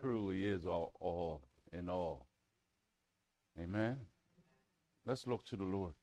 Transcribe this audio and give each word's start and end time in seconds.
truly 0.00 0.44
is 0.44 0.66
all, 0.66 0.92
all 1.00 1.42
in 1.72 1.88
all. 1.88 2.26
Amen. 3.60 3.96
Let's 5.06 5.26
look 5.26 5.44
to 5.46 5.56
the 5.56 5.64
Lord. 5.64 5.94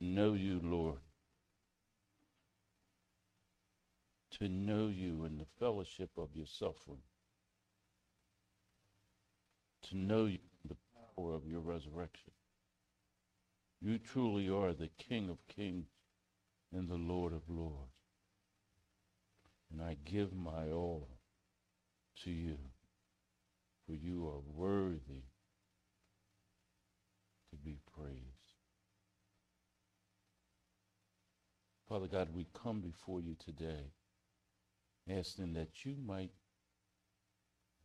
Know 0.00 0.34
you, 0.34 0.60
Lord. 0.62 0.98
To 4.38 4.48
know 4.48 4.86
you 4.86 5.24
in 5.24 5.38
the 5.38 5.46
fellowship 5.58 6.10
of 6.16 6.28
your 6.34 6.46
suffering. 6.46 7.02
To 9.88 9.96
know 9.96 10.26
you 10.26 10.38
in 10.64 10.68
the 10.68 10.76
power 11.16 11.34
of 11.34 11.46
your 11.46 11.60
resurrection. 11.60 12.32
You 13.80 13.98
truly 13.98 14.48
are 14.48 14.72
the 14.72 14.90
King 14.98 15.28
of 15.30 15.38
kings 15.48 15.88
and 16.72 16.88
the 16.88 16.94
Lord 16.94 17.32
of 17.32 17.42
lords. 17.48 17.97
And 19.70 19.82
I 19.82 19.96
give 20.04 20.34
my 20.34 20.70
all 20.70 21.08
to 22.24 22.30
you, 22.30 22.56
for 23.86 23.94
you 23.94 24.26
are 24.26 24.40
worthy 24.54 25.24
to 27.50 27.56
be 27.56 27.78
praised. 27.96 28.54
Father 31.88 32.06
God, 32.06 32.28
we 32.34 32.46
come 32.52 32.80
before 32.80 33.20
you 33.20 33.34
today 33.42 33.92
asking 35.10 35.54
that 35.54 35.84
you 35.84 35.96
might 36.06 36.32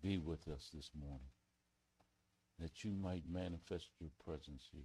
be 0.02 0.18
with 0.18 0.48
us 0.50 0.70
this 0.74 0.90
morning, 1.00 1.30
that 2.60 2.84
you 2.84 2.92
might 2.92 3.24
manifest 3.32 3.88
your 4.00 4.10
presence 4.26 4.68
here. 4.74 4.82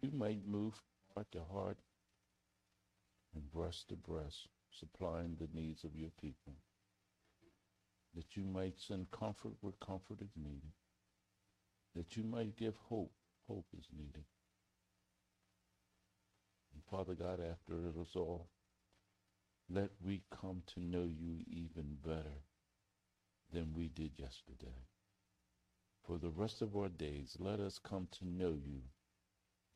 You 0.00 0.10
might 0.16 0.46
move 0.46 0.80
heart 1.14 1.30
to 1.32 1.42
heart 1.52 1.76
and 3.34 3.50
breast 3.52 3.90
to 3.90 3.96
breast, 3.96 4.48
supplying 4.78 5.36
the 5.38 5.48
needs 5.52 5.84
of 5.84 5.96
your 5.96 6.10
people. 6.20 6.54
That 8.14 8.36
you 8.36 8.44
might 8.44 8.74
send 8.78 9.10
comfort 9.10 9.52
where 9.60 9.72
comfort 9.84 10.20
is 10.20 10.32
needed. 10.36 10.72
That 11.94 12.16
you 12.16 12.24
might 12.24 12.56
give 12.56 12.74
hope, 12.88 13.12
hope 13.46 13.66
is 13.78 13.86
needed. 13.96 14.24
And 16.74 16.82
Father 16.90 17.14
God, 17.14 17.40
after 17.40 17.74
it 17.74 18.00
is 18.00 18.16
all, 18.16 18.48
let 19.68 19.90
we 20.04 20.22
come 20.30 20.62
to 20.74 20.80
know 20.80 21.04
you 21.04 21.44
even 21.46 21.96
better 22.04 22.42
than 23.52 23.72
we 23.74 23.88
did 23.88 24.12
yesterday. 24.16 24.86
For 26.06 26.18
the 26.18 26.30
rest 26.30 26.62
of 26.62 26.76
our 26.76 26.88
days, 26.88 27.36
let 27.38 27.60
us 27.60 27.78
come 27.78 28.08
to 28.18 28.26
know 28.26 28.50
you 28.50 28.80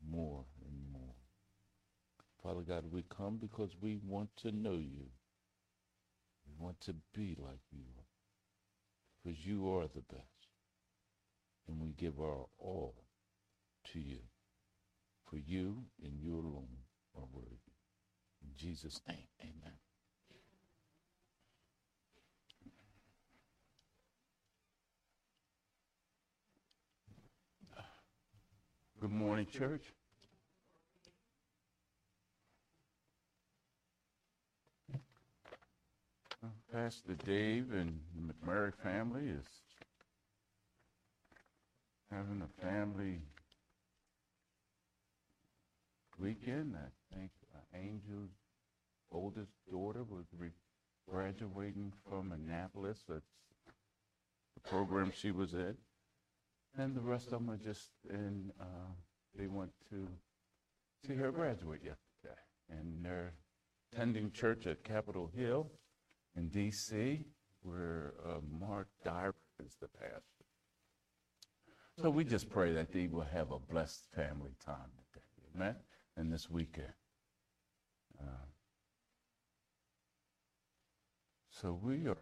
more 0.09 0.45
and 0.67 0.93
more. 0.93 1.14
Father 2.45 2.61
God, 2.61 2.85
we 2.93 3.03
come 3.09 3.39
because 3.41 3.71
we 3.81 3.99
want 4.07 4.29
to 4.43 4.53
know 4.53 4.75
you. 4.75 5.07
We 6.47 6.53
want 6.63 6.79
to 6.83 6.95
be 7.15 7.35
like 7.39 7.63
you 7.73 7.87
because 9.25 9.47
you 9.47 9.75
are 9.75 9.85
the 9.87 10.03
best. 10.03 10.29
And 11.67 11.81
we 11.81 11.93
give 11.93 12.21
our 12.21 12.45
all 12.59 12.95
to 13.93 13.99
you. 13.99 14.19
For 15.31 15.39
you 15.39 15.85
and 16.05 16.13
you 16.21 16.35
alone 16.35 16.69
are 17.17 17.25
worthy. 17.33 17.49
In 18.43 18.51
Jesus' 18.57 19.01
name, 19.09 19.27
amen. 19.41 19.73
Good 29.01 29.11
morning, 29.11 29.47
church. 29.47 29.93
Pastor 36.85 37.15
Dave 37.25 37.73
and 37.73 37.99
the 38.15 38.35
McMurray 38.35 38.75
family 38.83 39.31
is 39.31 39.47
having 42.11 42.43
a 42.43 42.63
family 42.63 43.23
weekend. 46.21 46.77
I 46.77 47.17
think 47.17 47.31
Angel's 47.73 48.33
oldest 49.11 49.53
daughter 49.73 50.03
was 50.03 50.27
re- 50.39 50.51
graduating 51.11 51.95
from 52.07 52.33
Annapolis. 52.33 52.99
That's 53.09 53.33
the 54.53 54.69
program 54.69 55.11
she 55.17 55.31
was 55.31 55.55
in. 55.55 55.79
And 56.77 56.95
the 56.95 57.01
rest 57.01 57.33
of 57.33 57.47
them 57.47 57.49
are 57.49 57.57
just 57.57 57.93
in, 58.11 58.53
uh, 58.61 58.93
they 59.35 59.47
went 59.47 59.73
to 59.89 60.07
see 61.07 61.15
her 61.15 61.33
graduate 61.33 61.81
yesterday. 61.83 62.43
And 62.69 63.03
they're 63.03 63.33
attending 63.91 64.33
church 64.33 64.67
at 64.67 64.85
Capitol 64.85 65.31
Hill 65.35 65.71
in 66.37 66.49
D.C., 66.49 67.25
where 67.63 68.15
uh, 68.27 68.41
Mark 68.61 68.89
Dever 69.05 69.35
is 69.65 69.77
the 69.81 69.89
pastor. 69.89 70.45
So 72.01 72.11
we 72.11 72.25
just 72.25 72.51
pray 72.51 72.73
that 72.73 72.93
they 72.93 73.07
will 73.07 73.27
have 73.33 73.53
a 73.53 73.59
blessed 73.59 74.07
family 74.15 74.55
time 74.65 74.91
today, 75.13 75.25
amen, 75.55 75.77
and 76.17 76.33
this 76.33 76.51
weekend. 76.51 76.93
Uh, 78.21 78.47
so 81.51 81.79
we 81.81 82.07
are 82.09 82.19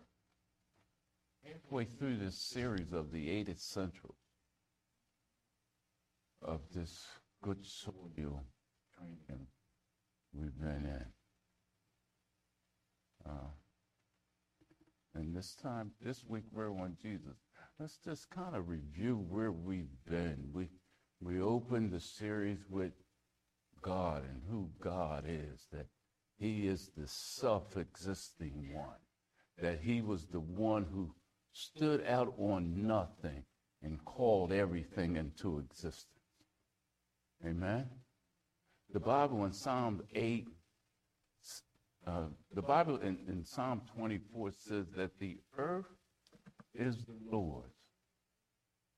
halfway 1.44 1.84
through 1.84 2.18
this 2.18 2.36
series 2.36 2.92
of 2.92 3.12
the 3.12 3.30
eight 3.30 3.48
essentials 3.48 4.16
of 6.42 6.60
this 6.74 7.06
good 7.42 7.64
soil 7.64 8.44
training 8.94 9.46
we've 10.32 10.58
been 10.60 10.84
in. 10.84 11.06
Uh, 13.24 13.50
and 15.14 15.36
this 15.36 15.54
time, 15.54 15.92
this 16.00 16.24
week, 16.26 16.44
we're 16.52 16.70
on 16.70 16.96
Jesus. 17.00 17.36
Let's 17.78 17.98
just 18.04 18.30
kind 18.30 18.56
of 18.56 18.68
review 18.68 19.24
where 19.28 19.52
we've 19.52 19.94
been. 20.08 20.48
We, 20.52 20.68
we 21.20 21.40
opened 21.40 21.92
the 21.92 22.00
series 22.00 22.58
with 22.70 22.92
God 23.82 24.22
and 24.24 24.40
who 24.48 24.70
God 24.80 25.24
is, 25.26 25.66
that 25.72 25.86
He 26.38 26.66
is 26.66 26.90
the 26.96 27.06
self 27.06 27.76
existing 27.76 28.70
one, 28.72 29.00
that 29.60 29.80
He 29.82 30.00
was 30.00 30.26
the 30.26 30.40
one 30.40 30.86
who 30.90 31.14
stood 31.52 32.04
out 32.06 32.32
on 32.38 32.86
nothing 32.86 33.44
and 33.82 34.02
called 34.04 34.52
everything 34.52 35.16
into 35.16 35.58
existence. 35.58 36.06
Amen? 37.44 37.86
The 38.92 39.00
Bible 39.00 39.44
in 39.44 39.52
Psalm 39.52 40.02
8 40.14 40.46
uh, 42.06 42.24
the 42.54 42.62
Bible 42.62 42.96
in, 42.96 43.18
in 43.28 43.44
Psalm 43.44 43.82
24 43.96 44.50
says 44.52 44.86
that 44.96 45.18
the 45.18 45.38
earth 45.56 45.86
is 46.74 46.96
the 47.04 47.14
Lord's 47.30 47.68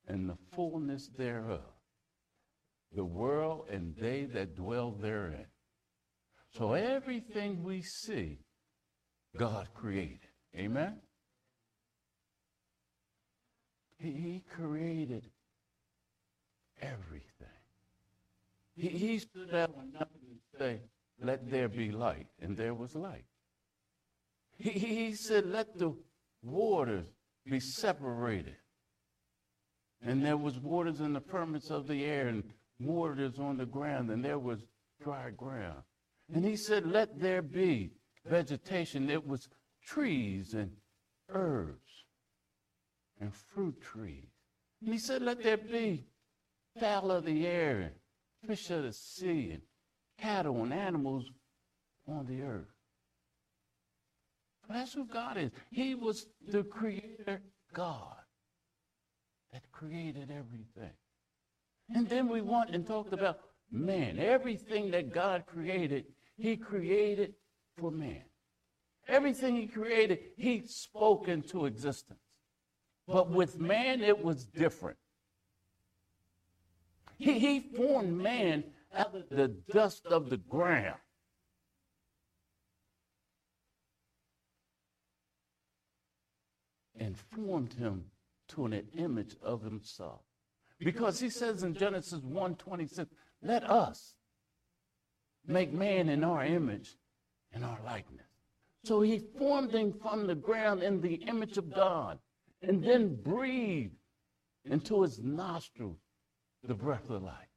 and 0.07 0.29
the 0.29 0.37
fullness 0.55 1.11
thereof, 1.17 1.61
the 2.95 3.05
world 3.05 3.67
and 3.71 3.95
they 3.97 4.25
that 4.25 4.57
dwell 4.57 4.91
therein. 4.93 5.47
So 6.57 6.73
everything 6.73 7.63
we 7.63 7.83
see, 7.83 8.39
God 9.37 9.69
created. 9.75 10.21
Amen? 10.57 11.01
He, 13.99 14.11
he 14.11 14.45
created 14.49 15.31
everything. 16.81 17.25
He, 18.77 18.89
he 18.89 19.19
stood 19.19 19.55
out 19.55 19.75
on 19.77 19.93
nothing 19.93 20.21
and 20.29 20.41
say, 20.59 20.81
let 21.21 21.51
there 21.51 21.69
be 21.69 21.91
light. 21.91 22.27
And 22.41 22.57
there 22.57 22.75
was 22.75 22.95
light. 22.95 23.25
He, 24.57 24.71
he 24.71 25.15
said, 25.15 25.47
let 25.47 25.79
the 25.79 25.95
waters 26.43 27.07
be 27.47 27.61
separated. 27.61 28.57
And 30.03 30.25
there 30.25 30.37
was 30.37 30.59
waters 30.59 31.01
in 31.01 31.13
the 31.13 31.21
firmaments 31.21 31.71
of 31.71 31.87
the 31.87 32.05
air 32.05 32.29
and 32.29 32.45
waters 32.79 33.39
on 33.39 33.57
the 33.57 33.67
ground, 33.67 34.11
and 34.11 34.25
there 34.25 34.39
was 34.39 34.61
dry 35.03 35.31
ground. 35.31 35.83
And 36.33 36.45
he 36.45 36.57
said, 36.57 36.87
let 36.87 37.19
there 37.19 37.43
be 37.43 37.93
vegetation. 38.27 39.11
It 39.11 39.27
was 39.27 39.49
trees 39.87 40.55
and 40.55 40.71
herbs 41.29 42.05
and 43.21 43.33
fruit 43.35 43.81
trees. 43.81 44.29
And 44.83 44.93
he 44.93 44.99
said, 44.99 45.23
let 45.23 45.43
there 45.43 45.57
be 45.57 46.07
fowl 46.79 47.11
of 47.11 47.25
the 47.25 47.47
air 47.47 47.81
and 47.81 47.93
fish 48.47 48.71
of 48.71 48.83
the 48.83 48.93
sea 48.93 49.51
and 49.53 49.63
cattle 50.19 50.63
and 50.63 50.73
animals 50.73 51.25
on 52.09 52.27
the 52.27 52.43
earth. 52.43 52.69
That's 54.69 54.95
who 54.95 55.05
God 55.05 55.37
is. 55.37 55.51
He 55.71 55.95
was 55.95 56.27
the 56.47 56.63
creator 56.63 57.43
God 57.73 58.17
that 59.53 59.71
created 59.73 60.31
everything. 60.31 60.95
And 61.95 62.09
then 62.09 62.29
we 62.29 62.41
went 62.41 62.71
and 62.71 62.87
talked 62.87 63.13
about 63.13 63.41
man. 63.71 64.19
Everything 64.19 64.91
that 64.93 65.13
God 65.13 65.45
created, 65.47 66.07
he 66.37 66.57
created 66.57 67.35
for 67.79 67.91
man. 67.91 68.23
Everything 69.07 69.57
he 69.57 69.67
created, 69.67 70.19
he 70.37 70.63
spoke 70.67 71.29
into 71.29 71.67
existence. 71.67 72.21
But 73.07 73.31
with 73.31 73.61
man, 73.61 74.03
it 74.03 74.25
was 74.25 74.47
different. 74.47 74.97
He, 77.19 77.39
he 77.39 77.61
formed 77.61 78.17
man 78.17 78.65
out 78.97 79.15
of 79.15 79.29
the 79.29 79.49
dust 79.49 80.07
of 80.07 80.31
the 80.31 80.37
ground. 80.37 80.99
and 86.97 87.19
formed 87.19 87.73
him 87.75 88.05
to 88.49 88.65
an 88.65 88.89
image 88.97 89.35
of 89.43 89.63
himself. 89.63 90.21
Because 90.79 91.21
he 91.21 91.29
says 91.29 91.63
in 91.63 91.75
Genesis 91.75 92.21
1:26, 92.21 93.11
let 93.43 93.69
us 93.69 94.17
make 95.47 95.73
man 95.73 96.09
in 96.09 96.25
our 96.25 96.45
image 96.45 96.97
and 97.53 97.65
our 97.65 97.83
likeness. 97.83 98.27
So 98.85 99.01
he 99.01 99.19
formed 99.19 99.75
him 99.75 99.93
from 99.93 100.27
the 100.27 100.35
ground 100.35 100.83
in 100.83 101.01
the 101.01 101.15
image 101.15 101.59
of 101.59 101.73
God 101.73 102.19
and 102.63 102.83
then 102.83 103.17
breathed 103.17 103.97
into 104.65 105.03
his 105.03 105.19
nostrils 105.21 105.99
the 106.63 106.75
breath 106.75 107.11
of 107.11 107.23
life. 107.23 107.54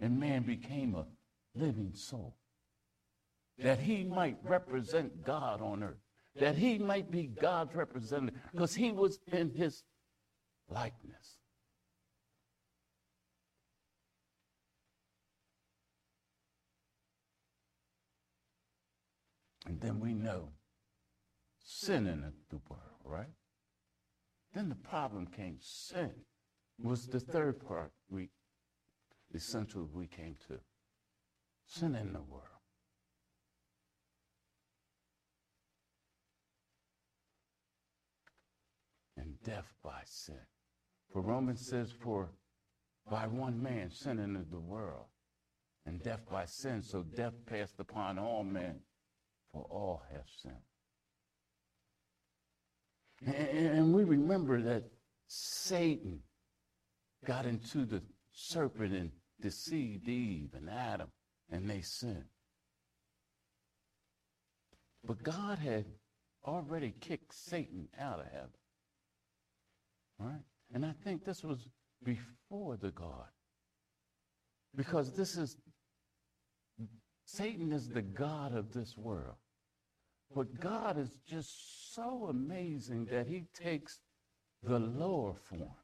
And 0.00 0.18
man 0.18 0.42
became 0.42 0.94
a 0.94 1.06
living 1.54 1.92
soul. 1.94 2.36
That 3.58 3.78
he 3.78 4.02
might 4.02 4.36
represent 4.42 5.24
God 5.24 5.60
on 5.60 5.82
earth. 5.82 6.02
That 6.36 6.56
he 6.56 6.78
might 6.78 7.10
be 7.10 7.26
God's 7.26 7.74
representative. 7.74 8.40
Because 8.50 8.74
he 8.74 8.90
was 8.90 9.20
in 9.32 9.50
his 9.50 9.84
likeness. 10.68 11.38
And 19.66 19.80
then 19.80 20.00
we 20.00 20.12
know 20.12 20.50
sin 21.64 22.06
in 22.06 22.20
the 22.50 22.60
world, 22.68 22.82
right? 23.04 23.32
Then 24.52 24.68
the 24.68 24.74
problem 24.74 25.26
came. 25.26 25.56
Sin 25.60 26.10
was 26.82 27.06
the 27.06 27.20
third 27.20 27.64
part 27.66 27.92
we 28.10 28.28
essential 29.34 29.88
we 29.92 30.06
came 30.06 30.36
to. 30.48 30.58
Sin 31.66 31.94
in 31.94 32.12
the 32.12 32.22
world. 32.22 32.44
And 39.16 39.40
death 39.44 39.72
by 39.82 40.02
sin. 40.04 40.40
For 41.12 41.22
Romans 41.22 41.66
says, 41.66 41.92
for 41.92 42.30
by 43.10 43.26
one 43.26 43.62
man 43.62 43.90
sin 43.90 44.18
entered 44.18 44.50
the 44.50 44.58
world, 44.58 45.06
and 45.86 46.02
death 46.02 46.22
by 46.30 46.46
sin, 46.46 46.82
so 46.82 47.02
death 47.02 47.34
passed 47.46 47.78
upon 47.78 48.18
all 48.18 48.42
men, 48.42 48.80
for 49.52 49.62
all 49.70 50.02
have 50.12 50.24
sinned. 50.42 50.56
And 53.34 53.94
we 53.94 54.04
remember 54.04 54.60
that 54.62 54.84
Satan 55.28 56.20
got 57.24 57.46
into 57.46 57.84
the 57.84 58.02
serpent 58.32 58.92
and 58.92 59.10
deceived 59.40 60.08
Eve 60.08 60.50
and 60.54 60.68
Adam, 60.70 61.08
and 61.50 61.68
they 61.68 61.80
sinned. 61.80 62.24
But 65.06 65.22
God 65.22 65.58
had 65.58 65.84
already 66.44 66.94
kicked 67.00 67.34
Satan 67.34 67.88
out 67.98 68.20
of 68.20 68.26
heaven. 68.26 68.48
Right? 70.18 70.44
And 70.72 70.84
I 70.86 70.92
think 71.04 71.24
this 71.24 71.42
was 71.42 71.68
before 72.02 72.76
the 72.76 72.90
God. 72.90 73.28
Because 74.74 75.14
this 75.16 75.36
is, 75.36 75.56
Satan 77.26 77.72
is 77.72 77.88
the 77.88 78.02
God 78.02 78.54
of 78.54 78.72
this 78.72 78.96
world. 78.96 79.36
But 80.34 80.58
God 80.58 80.98
is 80.98 81.16
just 81.28 81.94
so 81.94 82.26
amazing 82.28 83.06
that 83.06 83.26
he 83.26 83.44
takes 83.54 84.00
the 84.62 84.78
lower 84.78 85.34
form, 85.34 85.76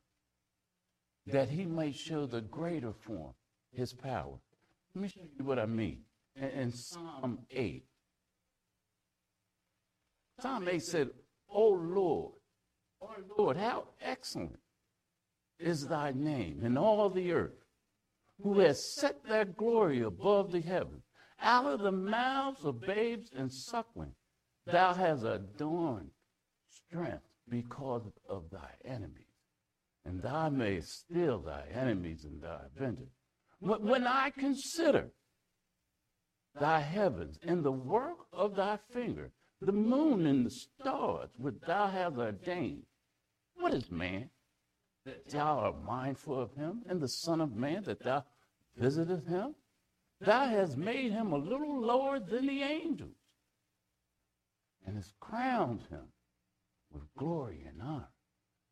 that 1.26 1.49
he 1.50 1.67
may 1.67 1.93
show 1.93 2.26
the 2.26 2.41
greater 2.41 2.93
form, 2.93 3.35
his 3.73 3.93
power. 3.93 4.39
Let 4.95 5.03
me 5.03 5.09
show 5.09 5.21
you 5.39 5.45
what 5.45 5.59
I 5.59 5.67
mean. 5.67 6.01
In, 6.37 6.73
Psalm 6.73 7.41
8, 7.51 7.85
Psalm 10.41 10.69
8 10.69 10.83
said, 10.83 11.11
O 11.51 11.69
Lord, 11.71 12.33
O 13.03 13.09
Lord, 13.37 13.57
how 13.57 13.85
excellent 14.01 14.59
is 15.59 15.87
thy 15.89 16.13
name 16.13 16.61
in 16.65 16.79
all 16.79 17.11
the 17.11 17.33
earth, 17.33 17.65
who 18.43 18.61
has 18.61 18.83
set 18.83 19.23
thy 19.25 19.45
glory 19.45 20.01
above 20.01 20.53
the 20.53 20.61
heavens. 20.61 21.03
Out 21.43 21.67
of 21.67 21.81
the 21.81 21.93
mouths 21.93 22.65
of 22.65 22.81
babes 22.81 23.31
and 23.35 23.53
suckling, 23.53 24.13
thou 24.67 24.95
hast 24.95 25.25
adorned 25.25 26.11
strength 26.71 27.25
because 27.49 28.03
of 28.29 28.51
thy 28.51 28.71
enemies, 28.85 29.27
and 30.05 30.23
thou 30.23 30.49
mayest 30.49 31.01
still 31.01 31.39
thy 31.39 31.65
enemies 31.73 32.25
and 32.25 32.43
thy 32.43 32.61
avengers. 32.75 33.09
When 33.61 34.07
I 34.07 34.31
consider 34.31 35.11
thy 36.59 36.81
heavens 36.81 37.39
and 37.43 37.62
the 37.62 37.73
work 37.73 38.27
of 38.33 38.57
thy 38.57 38.79
finger, 38.93 39.33
the 39.61 39.73
moon 39.73 40.27
and 40.27 40.47
the 40.47 40.51
stars 40.51 41.29
which 41.37 41.61
thou 41.67 41.89
hast 41.89 42.17
ordained, 42.17 42.87
what 43.55 43.75
is 43.75 43.91
man 43.91 44.31
that 45.05 45.29
thou 45.29 45.59
art 45.59 45.85
mindful 45.85 46.41
of 46.41 46.55
him, 46.55 46.83
and 46.89 47.01
the 47.01 47.09
Son 47.09 47.41
of 47.41 47.55
Man 47.55 47.83
that 47.85 48.03
thou 48.03 48.25
visitest 48.77 49.27
him? 49.27 49.55
Thou 50.21 50.47
hast 50.47 50.77
made 50.79 51.12
him 51.12 51.33
a 51.33 51.39
little 51.39 51.81
lower 51.81 52.19
than 52.19 52.47
the 52.47 52.62
angels, 52.62 53.17
and 54.87 54.97
hast 54.97 55.19
crowned 55.21 55.83
him 55.91 56.12
with 56.91 57.03
glory 57.17 57.65
and 57.69 57.83
honor. 57.83 58.09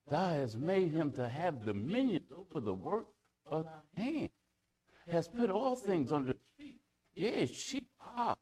Thou 0.09 0.31
hast 0.31 0.57
made 0.57 0.93
him 0.93 1.13
to 1.13 1.29
have 1.29 1.65
dominion 1.65 2.25
over 2.35 2.61
the 2.61 2.75
work 2.75 3.07
of 3.47 3.65
thy 3.65 4.03
hand, 4.03 4.31
hast 5.11 5.37
put 5.37 5.51
all 5.51 5.77
things 5.77 6.13
under 6.13 6.35
feet, 6.57 6.77
yea, 7.15 7.47
sheep, 7.47 7.89
ox, 8.17 8.41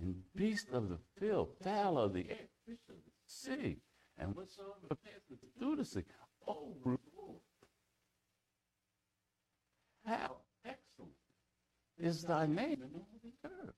and 0.00 0.14
beasts 0.34 0.72
of 0.72 0.88
the 0.88 0.98
field, 1.18 1.48
fowl 1.62 1.98
of 1.98 2.12
the 2.12 2.26
air, 2.28 2.48
fish 2.66 2.78
of 2.88 2.96
the 2.96 3.12
sea, 3.26 3.76
and 4.18 4.34
whatsoever 4.34 4.96
passeth 5.04 5.38
through 5.58 5.76
the 5.76 5.84
sea. 5.84 6.04
Oh, 6.46 6.74
Lord, 6.84 7.40
how 10.06 10.36
excellent 10.64 11.12
is 11.98 12.22
thy 12.22 12.46
name 12.46 12.82
in 12.82 12.90
all 12.94 13.08
the 13.22 13.48
earth. 13.48 13.74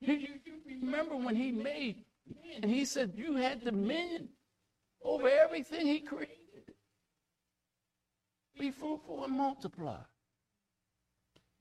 You, 0.00 0.14
you, 0.14 0.28
you 0.44 0.80
remember 0.82 1.16
when 1.16 1.36
he 1.36 1.52
made 1.52 2.04
man, 2.26 2.68
he 2.68 2.84
said 2.84 3.12
you 3.16 3.36
had 3.36 3.64
dominion 3.64 4.28
over 5.02 5.28
everything 5.28 5.86
he 5.86 6.00
created. 6.00 6.36
Be 8.58 8.70
fruitful 8.70 9.24
and 9.24 9.36
multiply. 9.36 9.98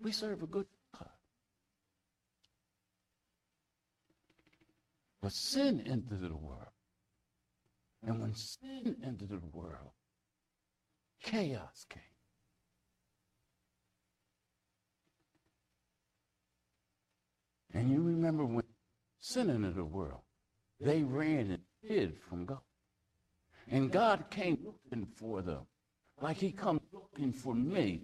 We 0.02 0.12
serve 0.12 0.44
a 0.44 0.48
good 0.48 0.68
God. 0.98 1.10
But 5.22 5.32
sin 5.32 5.84
entered 5.88 6.22
the 6.22 6.36
world. 6.36 6.68
And 8.06 8.22
when 8.22 8.36
sin 8.36 8.98
entered 9.04 9.30
the 9.30 9.42
world, 9.52 9.92
chaos 11.24 11.86
came. 11.90 12.02
And 17.74 17.92
you 17.92 18.02
remember 18.02 18.46
when 18.46 18.64
sin 19.20 19.50
entered 19.50 19.76
the 19.76 19.84
world, 19.84 20.22
they 20.80 21.02
ran 21.04 21.52
and 21.52 21.62
hid 21.82 22.18
from 22.30 22.46
God. 22.46 22.60
And 23.68 23.92
God 23.92 24.26
came 24.30 24.60
looking 24.64 25.08
for 25.16 25.42
them, 25.42 25.66
like 26.22 26.38
he 26.38 26.52
comes 26.52 26.82
looking 26.94 27.34
for 27.34 27.56
me. 27.56 28.02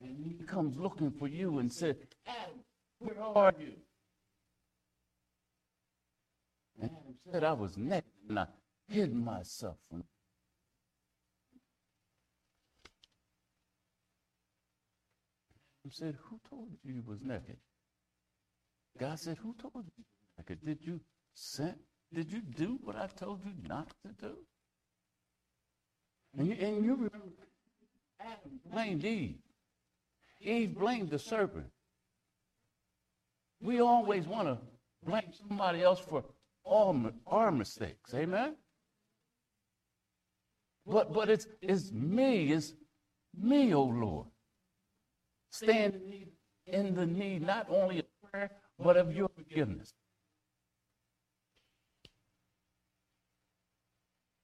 And 0.00 0.16
he 0.24 0.44
comes 0.46 0.76
looking 0.76 1.10
for 1.10 1.28
you 1.28 1.58
and 1.58 1.72
says, 1.72 1.96
Adam, 2.26 2.60
where 2.98 3.22
are 3.22 3.54
you? 3.58 3.72
And 6.80 6.90
Adam 6.90 7.14
said, 7.32 7.44
I 7.44 7.52
was 7.52 7.76
naked 7.76 8.04
and 8.28 8.38
I 8.38 8.46
hid 8.88 9.14
myself 9.14 9.76
from 9.88 10.04
Adam 15.84 15.92
said, 15.92 16.16
Who 16.28 16.40
told 16.48 16.68
you 16.82 16.94
you 16.94 17.02
was 17.06 17.20
naked? 17.22 17.58
God 18.98 19.18
said, 19.18 19.36
Who 19.38 19.54
told 19.60 19.84
you 19.96 20.04
naked? 20.38 20.64
Did 20.64 20.78
you 20.80 21.00
sin? 21.34 21.74
Did 22.12 22.32
you 22.32 22.40
do 22.40 22.78
what 22.82 22.96
I 22.96 23.06
told 23.06 23.44
you 23.44 23.52
not 23.68 23.92
to 24.02 24.12
do? 24.12 24.36
And 26.38 26.48
you, 26.48 26.54
and 26.54 26.84
you 26.84 26.94
remember 26.94 27.32
Adam 28.20 28.60
blamed 28.70 29.04
Eve. 29.04 29.43
Eve 30.44 30.74
blamed 30.74 31.10
the 31.10 31.18
serpent. 31.18 31.66
We 33.60 33.80
always 33.80 34.26
want 34.26 34.48
to 34.48 34.58
blame 35.04 35.32
somebody 35.48 35.82
else 35.82 36.00
for 36.00 36.24
all 36.64 37.10
our 37.26 37.50
mistakes. 37.50 38.12
Amen? 38.14 38.56
But 40.86 41.12
but 41.12 41.30
it's 41.30 41.46
it's 41.62 41.90
me, 41.92 42.52
it's 42.52 42.74
me, 43.38 43.74
oh 43.74 43.84
Lord. 43.84 44.26
Stand 45.50 46.00
in 46.66 46.94
the 46.94 47.06
need 47.06 47.46
not 47.46 47.66
only 47.70 48.00
of 48.00 48.06
prayer, 48.30 48.50
but 48.78 48.96
of 48.96 49.14
your 49.14 49.28
forgiveness. 49.34 49.92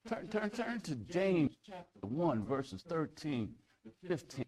Turn, 0.08 0.28
turn, 0.28 0.50
turn 0.50 0.80
to 0.80 0.94
James 0.94 1.56
chapter 1.64 2.06
1, 2.06 2.44
verses 2.44 2.82
13 2.88 3.50
to 3.84 4.08
15. 4.08 4.44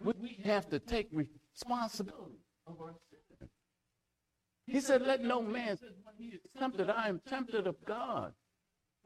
We 0.00 0.38
have 0.44 0.68
to 0.70 0.78
take 0.78 1.08
responsibility 1.12 2.40
of 2.66 2.80
our 2.80 2.94
sin. 3.10 3.48
He 4.66 4.80
said, 4.80 5.02
Let 5.02 5.22
no 5.22 5.42
man 5.42 5.78
is 6.20 6.40
tempted, 6.58 6.90
I 6.90 7.08
am 7.08 7.20
tempted 7.26 7.66
of 7.66 7.76
God. 7.84 8.32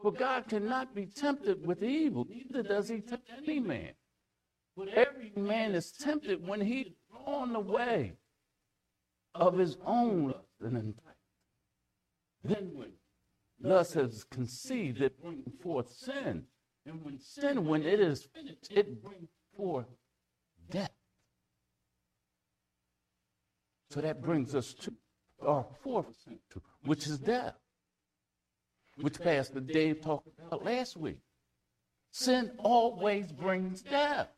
For 0.01 0.13
God 0.13 0.49
cannot 0.49 0.95
be 0.95 1.07
tempted 1.07 1.65
with 1.65 1.83
evil, 1.83 2.27
neither 2.29 2.63
does 2.63 2.89
he 2.89 3.01
tempt 3.01 3.31
any 3.39 3.61
man. 3.61 3.93
But 4.77 4.89
every 4.89 5.33
man 5.37 5.75
is 5.75 5.93
tempted 5.93 6.47
when 6.47 6.61
he 6.61 6.81
is 6.81 6.93
drawn 7.11 7.55
away 7.55 8.15
of 9.35 9.59
his 9.59 9.77
own 9.87 10.29
lust 10.29 10.61
and 10.61 10.77
enticed. 10.77 11.07
Then 12.43 12.71
when 12.75 12.93
lust 13.61 13.95
has 13.95 14.25
conceived, 14.25 15.01
it 15.01 15.23
brings 15.23 15.49
forth 15.63 15.93
sin. 15.93 16.45
And 16.85 17.05
when 17.05 17.19
sin, 17.21 17.67
when 17.67 17.83
it 17.83 18.01
is 18.01 18.25
finished, 18.35 18.73
it 18.73 19.03
brings 19.03 19.29
forth 19.57 19.87
death. 20.71 20.90
So 23.90 24.00
that 24.00 24.23
brings 24.23 24.54
us 24.54 24.73
to 24.75 24.92
our 25.47 25.66
fourth 25.83 26.07
sin, 26.25 26.38
which 26.85 27.07
is 27.07 27.19
death, 27.19 27.54
which 29.00 29.21
Pastor 29.21 29.61
Dave 29.61 30.00
talked 30.00 30.28
about 30.38 30.64
last 30.64 30.97
week. 30.97 31.19
Sin 32.11 32.52
always 32.59 33.33
brings 33.33 33.83
death. 33.83 34.28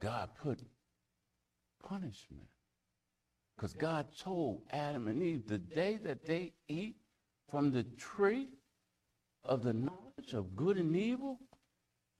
God 0.00 0.30
put 0.40 0.60
punishment. 1.82 2.48
Because 3.56 3.72
God 3.72 4.06
told 4.18 4.62
Adam 4.70 5.08
and 5.08 5.22
Eve 5.22 5.46
the 5.46 5.58
day 5.58 5.98
that 6.02 6.26
they 6.26 6.52
eat 6.68 6.96
from 7.50 7.70
the 7.70 7.84
tree 7.84 8.48
of 9.44 9.62
the 9.62 9.72
knowledge 9.72 10.32
of 10.32 10.56
good 10.56 10.76
and 10.76 10.96
evil, 10.96 11.38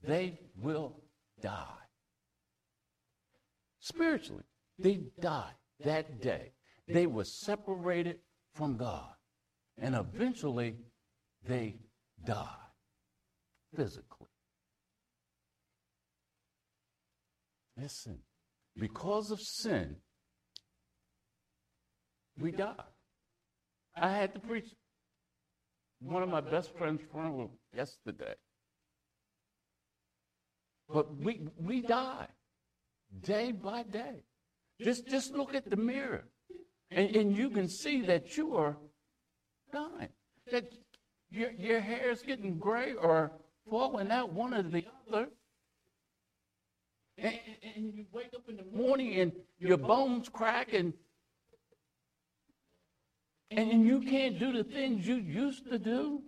they 0.02 0.38
will 0.60 1.02
die. 1.40 1.84
Spiritually, 3.80 4.44
they 4.78 5.00
died 5.20 5.54
that 5.84 6.20
day. 6.20 6.52
They 6.86 7.06
were 7.06 7.24
separated 7.24 8.20
from 8.54 8.76
God. 8.76 9.10
And 9.78 9.94
eventually, 9.94 10.76
they 11.46 11.76
died 12.24 12.46
physically. 13.74 14.28
Listen, 17.76 18.18
because 18.78 19.30
of 19.30 19.40
sin, 19.40 19.96
we 22.40 22.50
die. 22.50 22.74
I 23.96 24.10
had 24.10 24.34
to 24.34 24.40
preach 24.40 24.74
one 26.00 26.22
of 26.22 26.28
my 26.28 26.40
best 26.40 26.76
friends' 26.76 27.02
funeral 27.10 27.50
yesterday. 27.74 28.34
But 30.92 31.16
we 31.16 31.48
we 31.58 31.80
die 31.80 32.26
day 33.22 33.52
by 33.52 33.84
day. 33.84 34.24
Just 34.80 35.06
just 35.06 35.32
look 35.32 35.54
at 35.54 35.70
the 35.70 35.76
mirror, 35.76 36.24
and, 36.90 37.14
and 37.16 37.36
you 37.36 37.48
can 37.48 37.68
see 37.68 38.02
that 38.02 38.36
you 38.36 38.56
are 38.56 38.76
dying. 39.72 40.10
That 40.50 40.72
your 41.30 41.52
your 41.52 41.80
hair 41.80 42.10
is 42.10 42.22
getting 42.22 42.58
gray 42.58 42.92
or 42.94 43.32
falling 43.70 44.10
out, 44.10 44.32
one 44.32 44.52
or 44.52 44.62
the 44.62 44.84
other. 45.08 45.28
And, 47.16 47.38
and 47.76 47.94
you 47.94 48.06
wake 48.12 48.30
up 48.34 48.48
in 48.48 48.56
the 48.56 48.64
morning 48.76 49.20
and 49.20 49.32
your 49.60 49.76
bones 49.76 50.28
crack 50.28 50.74
and 50.74 50.92
and 53.58 53.86
you 53.86 54.00
can't 54.00 54.38
do 54.38 54.52
the 54.52 54.64
things 54.64 55.06
you 55.06 55.16
used 55.16 55.70
to 55.70 55.78
do. 55.78 56.22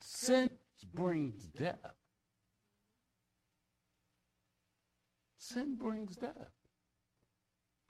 Sin 0.00 0.50
brings 0.94 1.44
death. 1.46 1.76
Sin 5.38 5.76
brings 5.76 6.16
death. 6.16 6.52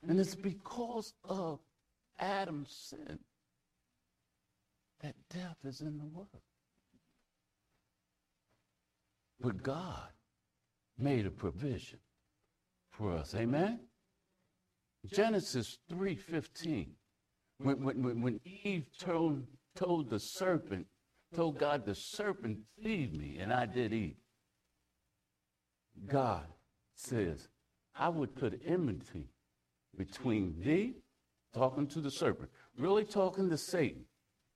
And 0.09 0.19
it's 0.19 0.35
because 0.35 1.14
of 1.25 1.61
Adam's 2.19 2.73
sin 2.73 3.19
that 5.02 5.14
death 5.31 5.57
is 5.64 5.81
in 5.81 5.99
the 5.99 6.07
world. 6.07 6.28
But 9.40 9.62
God 9.62 10.09
made 10.99 11.26
a 11.26 11.31
provision 11.31 11.99
for 12.90 13.12
us. 13.12 13.35
Amen? 13.35 13.81
Genesis 15.11 15.78
3.15, 15.90 16.88
when, 17.59 17.82
when, 17.82 18.23
when 18.23 18.40
Eve 18.44 18.87
told, 18.99 19.42
told 19.75 20.11
the 20.11 20.21
serpent, 20.21 20.87
told 21.35 21.59
God, 21.59 21.85
the 21.85 21.94
serpent 21.94 22.59
feed 22.82 23.16
me, 23.16 23.38
and 23.40 23.52
I 23.52 23.66
did 23.66 23.92
eat. 23.92 24.16
God 26.06 26.47
says, 26.94 27.49
I 27.97 28.09
would 28.09 28.35
put 28.35 28.61
enmity 28.64 29.28
between 29.97 30.54
thee, 30.61 30.94
talking 31.52 31.87
to 31.88 32.00
the 32.00 32.11
serpent, 32.11 32.50
really 32.78 33.04
talking 33.04 33.50
to 33.50 33.59
Satan 33.59 34.04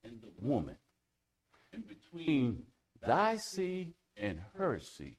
and 0.04 0.20
the 0.22 0.30
woman, 0.40 0.76
and 1.72 1.84
between 1.86 2.62
thy 3.04 3.36
seed 3.36 3.92
and 4.16 4.40
her 4.56 4.78
seed, 4.78 5.16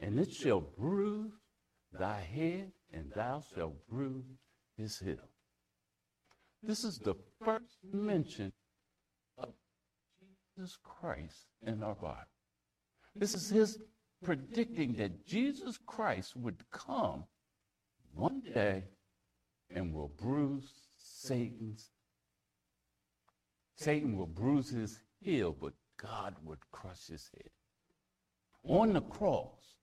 and 0.00 0.18
it 0.18 0.32
shall 0.32 0.60
bruise 0.60 1.32
thy 1.92 2.20
head, 2.20 2.72
and 2.92 3.10
thou 3.14 3.42
shalt 3.54 3.86
bruise 3.88 4.24
his 4.76 4.98
heel. 4.98 5.28
This 6.62 6.84
is 6.84 6.98
the 6.98 7.14
first 7.44 7.78
mention 7.92 8.52
of 9.38 9.52
Jesus 10.56 10.78
Christ 10.82 11.46
in 11.66 11.82
our 11.82 11.94
Bible. 11.94 12.18
This 13.14 13.34
is 13.34 13.50
his 13.50 13.78
predicting 14.22 14.94
that 14.94 15.26
Jesus 15.26 15.78
Christ 15.86 16.36
would 16.36 16.64
come 16.70 17.24
one 18.14 18.40
day 18.40 18.84
and 19.74 19.92
will 19.92 20.12
bruise 20.16 20.72
Satan's 20.98 21.90
Satan 23.76 24.16
will 24.16 24.26
bruise 24.26 24.70
his 24.70 25.00
heel, 25.20 25.54
but 25.60 25.72
God 25.96 26.36
would 26.44 26.60
crush 26.70 27.06
his 27.08 27.28
head. 27.34 27.50
On 28.62 28.92
the 28.92 29.00
cross, 29.00 29.78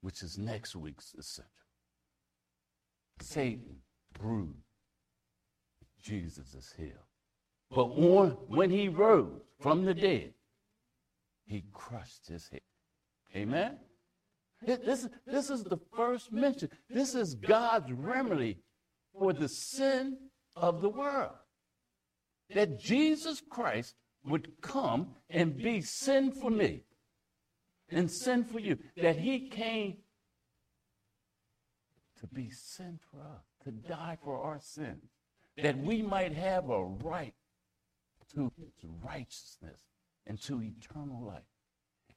which 0.00 0.22
is 0.22 0.38
next 0.38 0.76
week's 0.76 1.14
essential. 1.14 1.50
Satan 3.20 3.76
bruised 4.18 4.64
Jesus' 6.04 6.54
is 6.54 6.74
heel. 6.76 7.08
But 7.70 7.98
when 8.48 8.70
he 8.70 8.88
rose 8.88 9.40
from 9.58 9.84
the 9.84 9.94
dead, 9.94 10.34
he 11.46 11.64
crushed 11.72 12.28
his 12.28 12.48
head. 12.48 12.60
Amen? 13.34 13.78
This, 14.64 15.08
this 15.26 15.50
is 15.50 15.64
the 15.64 15.78
first 15.96 16.30
mention. 16.30 16.68
This 16.88 17.14
is 17.14 17.34
God's 17.34 17.90
remedy 17.92 18.58
for 19.18 19.32
the 19.32 19.48
sin 19.48 20.18
of 20.56 20.82
the 20.82 20.88
world. 20.88 21.32
That 22.54 22.78
Jesus 22.78 23.42
Christ 23.50 23.94
would 24.26 24.52
come 24.60 25.08
and 25.30 25.56
be 25.56 25.80
sin 25.80 26.32
for 26.32 26.50
me 26.50 26.84
and 27.90 28.10
sin 28.10 28.44
for 28.44 28.60
you. 28.60 28.78
That 28.96 29.18
he 29.18 29.48
came 29.48 29.96
to 32.24 32.34
be 32.34 32.50
sin 32.50 32.98
for 33.10 33.20
us, 33.20 33.44
to 33.64 33.70
die 33.70 34.16
for 34.22 34.42
our 34.42 34.58
sins, 34.60 35.10
that 35.62 35.78
we 35.78 36.02
might 36.02 36.32
have 36.32 36.70
a 36.70 36.84
right 36.84 37.34
to 38.34 38.50
his 38.56 38.90
righteousness 39.04 39.80
and 40.26 40.40
to 40.42 40.62
eternal 40.62 41.22
life. 41.22 41.42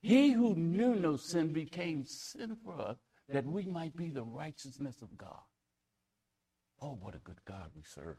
He 0.02 0.32
who 0.32 0.56
knew 0.56 0.96
no 0.96 1.18
sin 1.18 1.52
became 1.52 2.06
sin 2.06 2.56
for 2.64 2.80
us 2.80 2.98
that 3.30 3.46
we 3.46 3.66
might 3.66 3.96
be 3.96 4.10
the 4.10 4.24
righteousness 4.24 5.02
of 5.02 5.18
God. 5.18 5.42
Oh, 6.82 6.98
what 7.02 7.16
a 7.16 7.20
good 7.20 7.44
God 7.46 7.72
we 7.76 7.82
serve. 7.84 8.18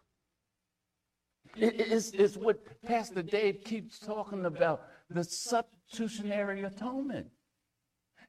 it's, 1.57 2.11
it's 2.11 2.37
what 2.37 2.59
Pastor 2.83 3.23
Dave 3.23 3.65
keeps 3.65 3.99
talking 3.99 4.45
about 4.45 4.83
the 5.09 5.25
substitutionary 5.25 6.65
atonement. 6.65 7.29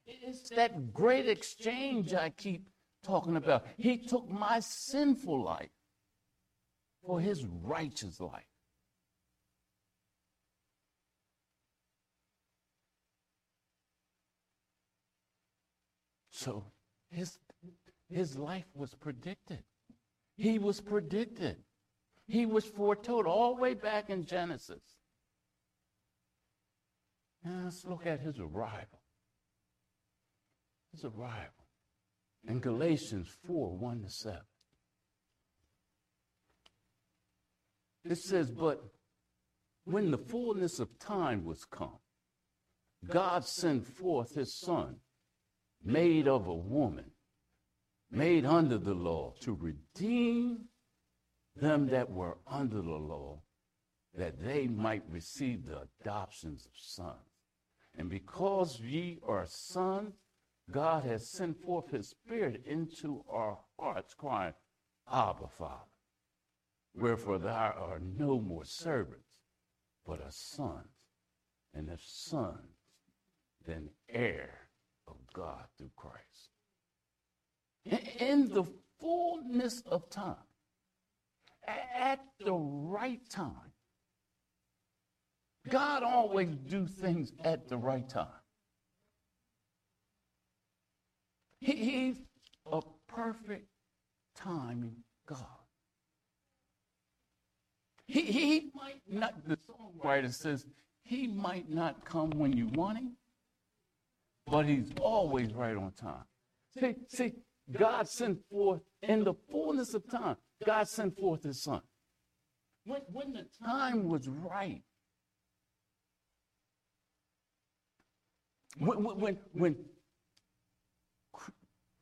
It's 0.08 0.50
that 0.51 0.94
great 0.94 1.28
exchange 1.28 2.13
I 2.13 2.30
keep 2.30 2.66
talking 3.03 3.36
about. 3.36 3.65
He 3.77 3.98
took 3.98 4.29
my 4.29 4.60
sinful 4.60 5.44
life 5.44 5.70
for 7.06 7.20
his 7.20 7.46
righteous 7.46 8.20
life. 8.20 8.44
So 16.32 16.63
his, 17.12 17.38
his 18.10 18.38
life 18.38 18.68
was 18.74 18.94
predicted. 18.94 19.63
He 20.38 20.58
was 20.58 20.79
predicted. 20.79 21.58
He 22.27 22.46
was 22.46 22.63
foretold 22.63 23.25
all 23.25 23.56
the 23.56 23.62
way 23.62 23.74
back 23.74 24.10
in 24.10 24.25
Genesis. 24.25 24.84
Now 27.44 27.63
let's 27.65 27.84
look 27.86 28.06
at 28.06 28.22
his 28.22 28.39
arrival. 28.39 29.01
His 30.94 31.03
arrival 31.03 31.59
in 32.48 32.60
Galatians 32.60 33.27
4 33.46 33.77
1 33.77 34.03
to 34.03 34.10
7. 34.10 34.39
It 38.05 38.17
says, 38.17 38.50
But 38.50 38.84
when 39.86 40.12
the 40.12 40.17
fullness 40.17 40.79
of 40.79 41.00
time 41.00 41.46
was 41.46 41.65
come, 41.65 42.00
God 43.08 43.46
sent 43.46 43.86
forth 43.86 44.36
his 44.36 44.53
son, 44.53 44.98
made 45.84 46.27
of 46.27 46.48
a 46.48 46.55
woman, 46.55 47.12
made 48.12 48.46
under 48.46 48.77
the 48.77 48.93
law, 48.93 49.34
to 49.41 49.53
redeem 49.53 50.65
them 51.55 51.88
that 51.88 52.10
were 52.10 52.38
under 52.48 52.81
the 52.81 52.89
law, 52.89 53.41
that 54.17 54.41
they 54.43 54.67
might 54.67 55.03
receive 55.10 55.65
the 55.65 55.86
adoptions 56.01 56.65
of 56.65 56.72
sons. 56.75 57.15
And 57.98 58.10
because 58.10 58.79
ye 58.79 59.19
are 59.27 59.46
sons, 59.46 60.13
God 60.72 61.04
has 61.06 61.28
sent 61.28 61.62
forth 61.64 61.90
his 61.90 62.10
spirit 62.10 62.64
into 62.66 63.24
our 63.30 63.58
hearts, 63.80 64.14
crying, 64.14 64.54
Abba, 65.12 65.48
Father. 65.58 65.74
Wherefore 66.96 67.40
thou 67.40 67.74
art 67.78 68.04
no 68.18 68.40
more 68.40 68.66
servants, 68.66 69.30
but 70.06 70.20
a 70.20 70.32
sons, 70.32 70.88
and 71.74 71.90
if 71.90 72.02
sons, 72.04 72.78
then 73.66 73.90
heir 74.10 74.50
of 75.08 75.16
God 75.34 75.64
through 75.78 75.92
Christ. 75.96 76.50
In 78.20 78.50
the 78.50 78.66
fullness 79.00 79.82
of 79.86 80.10
time, 80.10 80.36
at 81.68 82.20
the 82.44 82.54
right 82.54 83.22
time, 83.30 83.74
God 85.70 86.04
always 86.04 86.56
do 86.68 86.88
things 86.88 87.32
at 87.44 87.68
the 87.68 87.78
right 87.78 88.08
time. 88.08 88.28
He, 91.49 91.49
he's 91.60 92.16
a 92.72 92.82
perfect 93.08 93.68
timing 94.36 94.96
God. 95.28 95.38
He, 98.08 98.22
he 98.22 98.72
might 98.74 99.01
not, 99.08 99.48
the 99.48 99.58
songwriter 99.58 100.34
says, 100.34 100.66
he 101.04 101.28
might 101.28 101.70
not 101.70 102.04
come 102.06 102.32
when 102.32 102.56
you 102.56 102.68
want 102.68 102.98
him, 102.98 103.12
but 104.48 104.66
he's 104.66 104.92
always 105.00 105.54
right 105.54 105.75
on 105.75 105.92
time. 105.92 106.24
See, 106.80 106.96
see, 107.08 107.34
God 107.72 108.08
sent 108.08 108.39
forth 108.50 108.82
in 109.04 109.24
the 109.24 109.34
fullness 109.51 109.94
of 109.94 110.10
time, 110.10 110.38
God 110.66 110.88
sent 110.88 111.18
forth 111.20 111.44
his 111.44 111.62
son. 111.62 111.82
When, 112.86 113.01
when 113.12 113.34
the 113.34 113.46
time 113.63 114.08
was 114.08 114.28
right, 114.28 114.82
when, 118.78 119.04
when, 119.04 119.38
when 119.54 119.75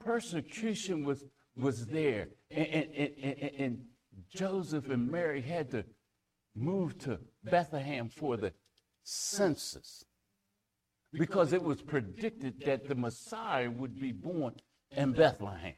persecution 0.08 1.04
was, 1.04 1.26
was 1.58 1.86
there, 1.88 2.30
and, 2.50 2.68
and, 2.68 3.14
and, 3.22 3.52
and 3.60 3.86
Joseph 4.34 4.90
and 4.90 5.12
Mary 5.12 5.42
had 5.42 5.70
to 5.72 5.84
move 6.56 6.98
to 7.00 7.20
Bethlehem 7.44 8.08
for 8.08 8.38
the 8.38 8.54
census 9.04 10.06
because 11.12 11.52
it 11.52 11.62
was 11.62 11.82
predicted 11.82 12.62
that 12.66 12.88
the 12.88 12.96
Messiah 12.96 13.70
would 13.70 14.00
be 14.00 14.14
born 14.14 14.56
in 14.92 15.12
Bethlehem. 15.12 15.76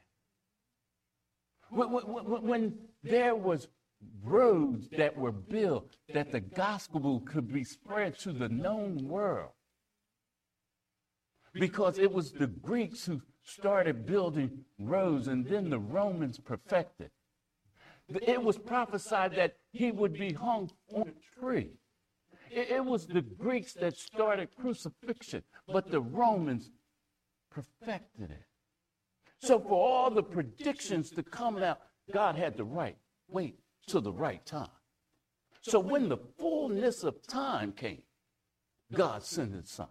When, 1.72 1.90
when, 1.90 2.42
when, 2.44 2.78
there 3.02 3.36
was 3.36 3.68
roads 4.24 4.90
that 4.96 5.18
were 5.18 5.32
built 5.32 5.96
that 6.14 6.32
the 6.32 6.40
gospel 6.40 7.22
could 7.22 7.52
be 7.52 7.64
spread 7.64 8.20
to 8.20 8.32
the 8.32 8.50
known 8.50 9.08
world 9.08 9.54
because 11.54 11.98
it 11.98 12.12
was 12.12 12.32
the 12.32 12.48
Greeks 12.48 13.06
who 13.06 13.22
started 13.44 14.06
building 14.06 14.66
roads 14.78 15.28
and 15.28 15.46
then 15.46 15.70
the 15.70 15.80
Romans 15.80 16.40
perfected. 16.40 17.12
It 18.08 18.28
It 18.28 18.44
was 18.44 18.58
prophesied 18.58 19.36
that 19.36 19.58
he 19.72 19.92
would 19.92 20.14
be 20.14 20.34
hung 20.34 20.72
on 20.94 21.10
a 21.10 21.40
tree. 21.40 21.72
It, 22.52 22.84
was 22.84 23.06
the 23.06 23.22
Greeks 23.22 23.74
that 23.74 23.96
started 23.96 24.50
crucifixion, 24.60 25.44
but 25.68 25.92
the 25.92 26.02
Romans 26.02 26.72
perfected 27.52 28.32
it. 28.32 28.46
So 29.40 29.60
for 29.60 29.76
all 29.76 30.10
the 30.10 30.24
predictions 30.24 31.12
to 31.12 31.22
come 31.22 31.62
out, 31.62 31.80
God 32.12 32.36
had 32.36 32.60
right 32.60 32.98
wait 33.30 33.60
till 33.88 34.02
the 34.02 34.12
right 34.12 34.44
time. 34.46 34.68
So 35.62 35.80
when 35.80 36.10
the 36.10 36.18
fullness 36.38 37.04
of 37.04 37.22
time 37.28 37.72
came, 37.72 38.02
God 38.94 39.24
sent 39.24 39.54
his 39.54 39.70
son. 39.70 39.90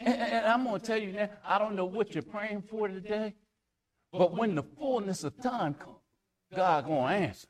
And, 0.00 0.14
and 0.14 0.46
I'm 0.46 0.64
going 0.64 0.80
to 0.80 0.86
tell 0.86 0.98
you 0.98 1.12
now, 1.12 1.30
I 1.44 1.58
don't 1.58 1.74
know 1.74 1.84
what 1.84 2.14
you're 2.14 2.22
praying 2.22 2.62
for 2.62 2.88
today, 2.88 3.34
but 4.12 4.36
when 4.36 4.54
the 4.54 4.62
fullness 4.62 5.24
of 5.24 5.40
time 5.42 5.74
comes, 5.74 5.96
God 6.54 6.86
going 6.86 7.08
to 7.08 7.26
answer. 7.26 7.48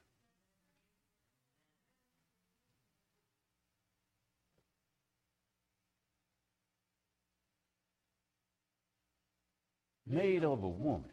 Made 10.07 10.43
of 10.43 10.63
a 10.63 10.69
woman. 10.69 11.11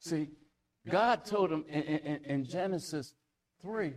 See, 0.00 0.30
God 0.90 1.24
told 1.24 1.52
him 1.52 1.64
in, 1.68 1.82
in, 1.82 2.24
in 2.24 2.44
Genesis 2.44 3.14
3 3.62 3.92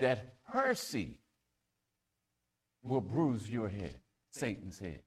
that 0.00 0.34
her 0.48 0.74
seed 0.74 1.18
will 2.82 3.00
bruise 3.00 3.48
your 3.48 3.68
head, 3.68 3.94
Satan's 4.30 4.78
head. 4.78 5.02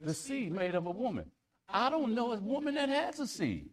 The 0.00 0.14
seed 0.14 0.52
made 0.52 0.74
of 0.74 0.86
a 0.86 0.90
woman. 0.90 1.30
I 1.68 1.90
don't 1.90 2.14
know 2.14 2.32
a 2.32 2.38
woman 2.38 2.74
that 2.74 2.88
has 2.88 3.18
a 3.20 3.26
seed. 3.26 3.70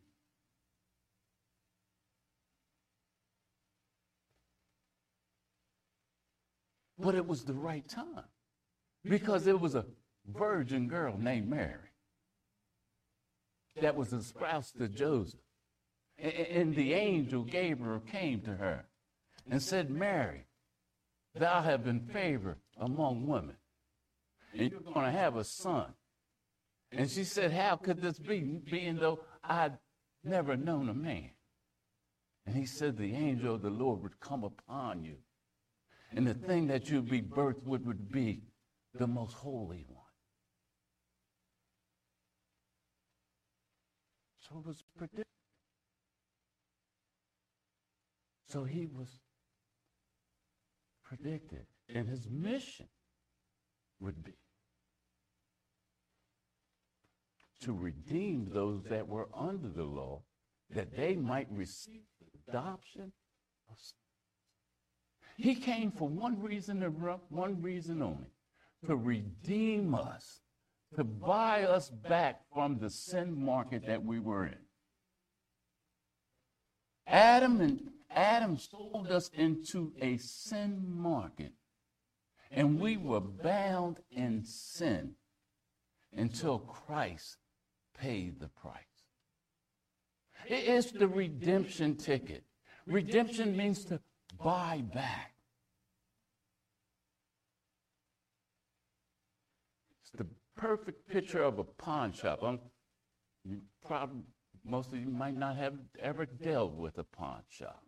But 6.97 7.15
it 7.15 7.27
was 7.27 7.43
the 7.43 7.53
right 7.53 7.87
time 7.87 8.23
because 9.03 9.47
it 9.47 9.59
was 9.59 9.75
a 9.75 9.85
virgin 10.27 10.87
girl 10.87 11.17
named 11.17 11.49
Mary 11.49 11.91
that 13.81 13.95
was 13.95 14.13
a 14.13 14.23
spouse 14.23 14.71
to 14.71 14.87
Joseph. 14.87 15.39
And 16.17 16.75
the 16.75 16.93
angel 16.93 17.43
Gabriel 17.43 17.99
came 17.99 18.39
to 18.41 18.55
her 18.55 18.85
and 19.49 19.61
said, 19.61 19.89
Mary, 19.89 20.44
thou 21.35 21.61
have 21.61 21.83
been 21.83 22.01
favored 22.11 22.57
among 22.79 23.27
women, 23.27 23.55
and 24.53 24.71
you're 24.71 24.79
going 24.79 25.05
to 25.05 25.11
have 25.11 25.35
a 25.35 25.43
son. 25.43 25.93
And 26.91 27.09
she 27.09 27.23
said, 27.23 27.51
How 27.51 27.75
could 27.75 28.01
this 28.01 28.19
be, 28.19 28.39
being 28.39 28.97
though 28.97 29.19
I'd 29.43 29.77
never 30.23 30.55
known 30.55 30.89
a 30.89 30.93
man? 30.93 31.31
And 32.45 32.55
he 32.55 32.65
said, 32.65 32.97
The 32.97 33.13
angel 33.13 33.55
of 33.55 33.61
the 33.61 33.69
Lord 33.69 34.01
would 34.03 34.19
come 34.19 34.43
upon 34.43 35.03
you 35.03 35.17
and 36.15 36.25
the 36.25 36.33
thing 36.33 36.67
that 36.67 36.89
you'd 36.89 37.09
be 37.09 37.21
birthed 37.21 37.63
with 37.63 37.81
would 37.81 38.11
be 38.11 38.41
the 38.93 39.05
most 39.05 39.33
holy 39.33 39.85
one. 39.87 40.01
So 44.39 44.59
it 44.59 44.67
was 44.67 44.83
predicted. 44.97 45.25
So 48.47 48.63
he 48.63 48.85
was 48.85 49.09
predicted, 51.05 51.65
and 51.93 52.07
his 52.07 52.27
mission 52.29 52.87
would 53.99 54.23
be 54.23 54.33
to 57.61 57.73
redeem 57.73 58.49
those 58.51 58.83
that 58.89 59.07
were 59.07 59.27
under 59.33 59.69
the 59.69 59.83
law, 59.83 60.21
that 60.69 60.95
they 60.95 61.15
might 61.15 61.47
receive 61.51 62.01
the 62.19 62.51
adoption 62.51 63.11
of 63.69 63.77
he 65.37 65.55
came 65.55 65.91
for 65.91 66.07
one 66.07 66.41
reason 66.41 66.81
one 67.29 67.61
reason 67.61 68.01
only 68.01 68.31
to 68.85 68.95
redeem 68.95 69.95
us, 69.95 70.41
to 70.95 71.03
buy 71.03 71.63
us 71.63 71.89
back 71.89 72.41
from 72.53 72.77
the 72.79 72.89
sin 72.89 73.43
market 73.43 73.85
that 73.87 74.03
we 74.03 74.19
were 74.19 74.45
in. 74.45 74.57
Adam 77.07 77.61
and 77.61 77.81
Adam 78.15 78.57
sold 78.57 79.07
us 79.07 79.29
into 79.33 79.91
a 80.01 80.17
sin 80.17 80.85
market, 80.87 81.51
and 82.49 82.79
we 82.79 82.95
were 82.95 83.19
bound 83.19 83.99
in 84.09 84.43
sin 84.45 85.11
until 86.15 86.59
Christ 86.59 87.37
paid 87.99 88.39
the 88.39 88.47
price. 88.47 88.73
It's 90.47 90.91
the 90.91 91.07
redemption 91.07 91.95
ticket. 91.95 92.43
Redemption 92.87 93.57
means 93.57 93.83
to 93.85 93.99
buy 94.41 94.83
back. 94.93 95.33
It's 100.01 100.11
the 100.11 100.27
perfect 100.55 101.09
picture 101.09 101.41
of 101.43 101.59
a 101.59 101.63
pawn 101.63 102.13
shop. 102.13 102.43
I'm, 102.43 102.59
you 103.43 103.61
probably, 103.85 104.21
most 104.63 104.93
of 104.93 104.99
you 104.99 105.09
might 105.09 105.35
not 105.35 105.57
have 105.57 105.73
ever 105.99 106.25
dealt 106.25 106.73
with 106.73 106.97
a 106.99 107.03
pawn 107.03 107.41
shop. 107.49 107.84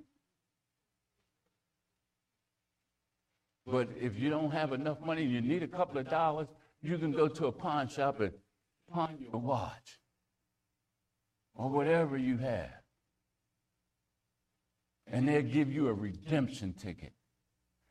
But 3.69 3.89
if 3.99 4.17
you 4.17 4.29
don't 4.29 4.51
have 4.51 4.71
enough 4.71 5.01
money 5.01 5.23
and 5.23 5.31
you 5.31 5.41
need 5.41 5.61
a 5.61 5.67
couple 5.67 5.97
of 5.97 6.09
dollars, 6.09 6.47
you 6.81 6.97
can 6.97 7.11
go 7.11 7.27
to 7.27 7.47
a 7.47 7.51
pawn 7.51 7.89
shop 7.89 8.21
and 8.21 8.31
pawn 8.91 9.17
your 9.19 9.41
watch 9.41 9.99
or 11.53 11.69
whatever 11.69 12.17
you 12.17 12.37
have 12.37 12.71
and 15.11 15.27
they'll 15.27 15.41
give 15.41 15.71
you 15.71 15.87
a 15.87 15.93
redemption 15.93 16.73
ticket. 16.73 17.13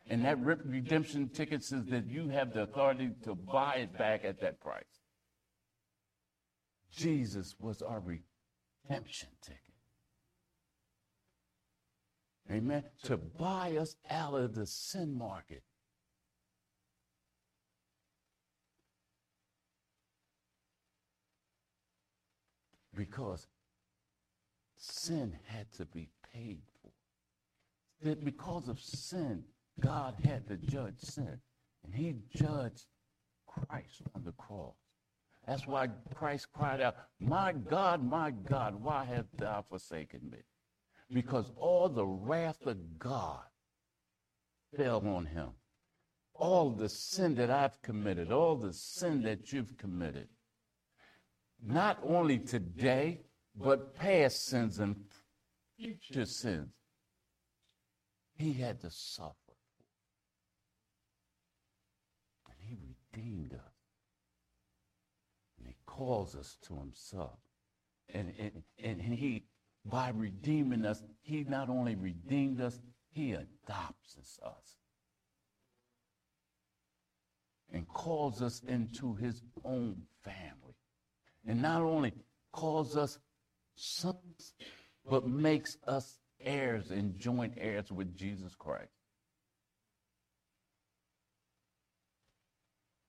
And 0.08 0.24
that 0.24 0.38
redemption 0.44 1.28
ticket 1.28 1.64
says 1.64 1.86
that 1.86 2.06
you 2.06 2.28
have 2.28 2.52
the 2.52 2.62
authority 2.62 3.10
to 3.24 3.34
buy 3.34 3.76
it 3.76 3.98
back 3.98 4.24
at 4.24 4.40
that 4.40 4.60
price. 4.60 4.84
Jesus 6.94 7.56
was 7.58 7.82
our 7.82 8.00
redemption 8.00 9.30
ticket. 9.42 9.60
Amen. 12.50 12.84
To 13.04 13.16
buy 13.16 13.76
us 13.76 13.96
out 14.08 14.34
of 14.34 14.54
the 14.54 14.66
sin 14.66 15.16
market. 15.16 15.62
Because 22.94 23.46
sin 24.76 25.36
had 25.44 25.70
to 25.72 25.84
be 25.86 26.08
paid 26.32 26.62
for. 26.80 26.90
That 28.02 28.24
because 28.24 28.68
of 28.68 28.80
sin, 28.80 29.42
God 29.80 30.14
had 30.24 30.46
to 30.48 30.56
judge 30.56 31.00
sin. 31.00 31.40
And 31.84 31.94
he 31.94 32.14
judged 32.34 32.86
Christ 33.46 34.02
on 34.14 34.22
the 34.24 34.32
cross. 34.32 34.74
That's 35.46 35.66
why 35.66 35.88
Christ 36.14 36.48
cried 36.52 36.80
out, 36.80 36.96
My 37.20 37.52
God, 37.52 38.02
my 38.02 38.30
God, 38.30 38.82
why 38.82 39.04
hast 39.04 39.36
thou 39.36 39.64
forsaken 39.68 40.20
me? 40.30 40.38
Because 41.12 41.50
all 41.56 41.88
the 41.88 42.06
wrath 42.06 42.66
of 42.66 42.98
God 42.98 43.44
fell 44.76 45.06
on 45.06 45.26
him. 45.26 45.50
All 46.34 46.70
the 46.70 46.88
sin 46.88 47.34
that 47.36 47.50
I've 47.50 47.80
committed, 47.80 48.30
all 48.30 48.56
the 48.56 48.72
sin 48.72 49.22
that 49.22 49.52
you've 49.52 49.76
committed, 49.76 50.28
not 51.64 51.98
only 52.02 52.38
today, 52.38 53.20
but 53.54 53.94
past 53.94 54.46
sins 54.46 54.78
and 54.78 54.96
future 55.78 56.26
sins, 56.26 56.68
he 58.34 58.52
had 58.52 58.80
to 58.80 58.90
suffer. 58.90 59.34
And 62.46 62.56
he 62.60 62.76
redeemed 62.76 63.54
us. 63.54 63.60
And 65.58 65.66
he 65.66 65.74
calls 65.86 66.34
us 66.36 66.58
to 66.66 66.76
himself. 66.76 67.38
And, 68.12 68.32
and, 68.38 68.62
and 68.82 69.00
he, 69.00 69.44
by 69.88 70.10
redeeming 70.14 70.84
us, 70.84 71.02
he 71.20 71.44
not 71.44 71.68
only 71.68 71.94
redeemed 71.94 72.60
us, 72.60 72.80
he 73.10 73.32
adopts 73.32 74.16
us 74.42 74.76
and 77.72 77.86
calls 77.88 78.42
us 78.42 78.62
into 78.66 79.14
his 79.14 79.42
own 79.64 79.96
family. 80.24 80.74
And 81.46 81.62
not 81.62 81.82
only 81.82 82.12
calls 82.52 82.96
us 82.96 83.18
sons, 83.74 84.54
but 85.08 85.28
makes 85.28 85.76
us 85.86 86.18
heirs 86.40 86.90
and 86.90 87.18
joint 87.18 87.54
heirs 87.56 87.90
with 87.92 88.16
Jesus 88.16 88.54
Christ. 88.54 88.90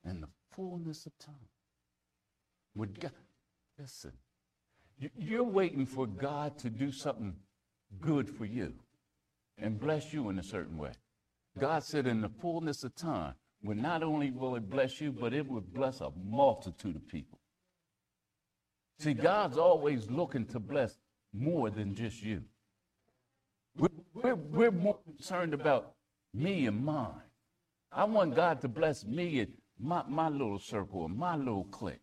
And 0.03 0.23
the 0.23 0.29
fullness 0.51 1.05
of 1.05 1.17
time. 1.17 1.35
With 2.75 2.99
God, 2.99 3.11
listen, 3.79 4.13
you're 5.17 5.43
waiting 5.43 5.85
for 5.85 6.07
God 6.07 6.57
to 6.59 6.69
do 6.69 6.91
something 6.91 7.35
good 8.01 8.29
for 8.29 8.45
you 8.45 8.73
and 9.57 9.79
bless 9.79 10.13
you 10.13 10.29
in 10.29 10.39
a 10.39 10.43
certain 10.43 10.77
way. 10.77 10.91
God 11.59 11.83
said, 11.83 12.05
in 12.05 12.21
the 12.21 12.29
fullness 12.29 12.83
of 12.83 12.95
time, 12.95 13.33
when 13.61 13.81
not 13.81 14.03
only 14.03 14.31
will 14.31 14.55
it 14.55 14.69
bless 14.69 15.01
you, 15.01 15.11
but 15.11 15.33
it 15.33 15.47
will 15.47 15.61
bless 15.61 16.01
a 16.01 16.11
multitude 16.23 16.95
of 16.95 17.07
people. 17.07 17.39
See, 18.99 19.13
God's 19.13 19.57
always 19.57 20.09
looking 20.09 20.45
to 20.47 20.59
bless 20.59 20.97
more 21.33 21.69
than 21.69 21.95
just 21.95 22.21
you. 22.23 22.43
We're, 23.77 23.89
we're, 24.13 24.35
we're 24.35 24.71
more 24.71 24.97
concerned 25.05 25.53
about 25.53 25.93
me 26.33 26.65
and 26.67 26.83
mine. 26.83 27.21
I 27.91 28.03
want 28.05 28.35
God 28.35 28.61
to 28.61 28.67
bless 28.67 29.05
me 29.05 29.39
and 29.39 29.53
my, 29.79 30.03
my 30.07 30.29
little 30.29 30.59
circle 30.59 31.05
and 31.05 31.17
my 31.17 31.35
little 31.35 31.65
clique. 31.65 32.01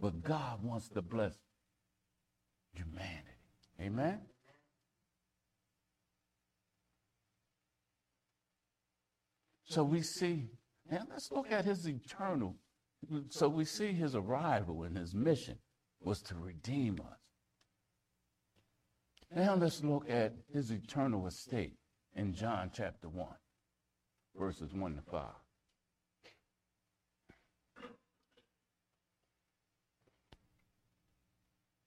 But 0.00 0.22
God 0.22 0.62
wants 0.62 0.88
to 0.90 1.02
bless 1.02 1.38
humanity. 2.72 3.38
Amen? 3.80 4.20
So 9.64 9.82
we 9.84 10.02
see, 10.02 10.50
now 10.90 11.02
let's 11.08 11.30
look 11.32 11.50
at 11.50 11.64
his 11.64 11.88
eternal. 11.88 12.56
So 13.30 13.48
we 13.48 13.64
see 13.64 13.92
his 13.92 14.14
arrival 14.14 14.82
and 14.82 14.96
his 14.96 15.14
mission 15.14 15.58
was 16.02 16.20
to 16.22 16.34
redeem 16.34 17.00
us. 17.00 17.18
Now 19.34 19.54
let's 19.54 19.82
look 19.82 20.08
at 20.10 20.34
his 20.52 20.70
eternal 20.70 21.26
estate 21.26 21.74
in 22.14 22.34
John 22.34 22.70
chapter 22.74 23.08
1, 23.08 23.26
verses 24.36 24.74
1 24.74 24.96
to 24.96 25.02
5. 25.10 25.22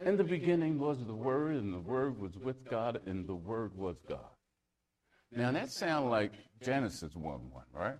In 0.05 0.17
the 0.17 0.23
beginning 0.23 0.77
was 0.77 1.03
the 1.03 1.15
Word, 1.15 1.55
and 1.55 1.73
the 1.73 1.79
Word 1.79 2.19
was 2.19 2.37
with 2.37 2.69
God, 2.69 3.01
and 3.07 3.27
the 3.27 3.33
Word 3.33 3.75
was 3.75 3.95
God. 4.07 4.19
Now 5.31 5.51
that 5.51 5.71
sounds 5.71 6.11
like 6.11 6.31
Genesis 6.63 7.15
1 7.15 7.23
1, 7.23 7.63
right? 7.73 7.97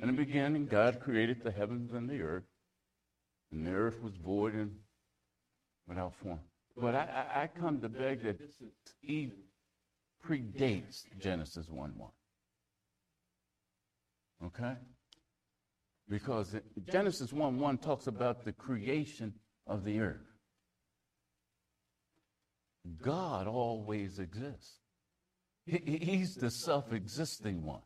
In 0.00 0.06
the 0.06 0.12
beginning, 0.12 0.66
God 0.66 1.00
created 1.00 1.42
the 1.42 1.50
heavens 1.50 1.92
and 1.92 2.08
the 2.08 2.22
earth, 2.22 2.44
and 3.50 3.66
the 3.66 3.72
earth 3.72 4.00
was 4.00 4.14
void 4.24 4.54
and 4.54 4.70
without 5.88 6.14
form. 6.22 6.38
But 6.76 6.94
I, 6.94 7.26
I, 7.34 7.42
I 7.42 7.46
come 7.48 7.80
to 7.80 7.88
beg 7.88 8.22
that 8.22 8.38
even 9.02 9.32
predates 10.24 11.02
Genesis 11.20 11.68
1 11.68 11.94
1. 11.96 12.10
Okay? 14.46 14.74
Because 16.08 16.54
Genesis 16.88 17.32
1 17.32 17.58
1 17.58 17.78
talks 17.78 18.06
about 18.06 18.44
the 18.44 18.52
creation 18.52 19.34
of 19.66 19.84
the 19.84 19.98
earth. 19.98 20.27
God 23.02 23.46
always 23.46 24.18
exists. 24.18 24.78
He, 25.66 25.98
he's 26.00 26.34
the 26.34 26.50
self 26.50 26.92
existing 26.92 27.64
one. 27.64 27.82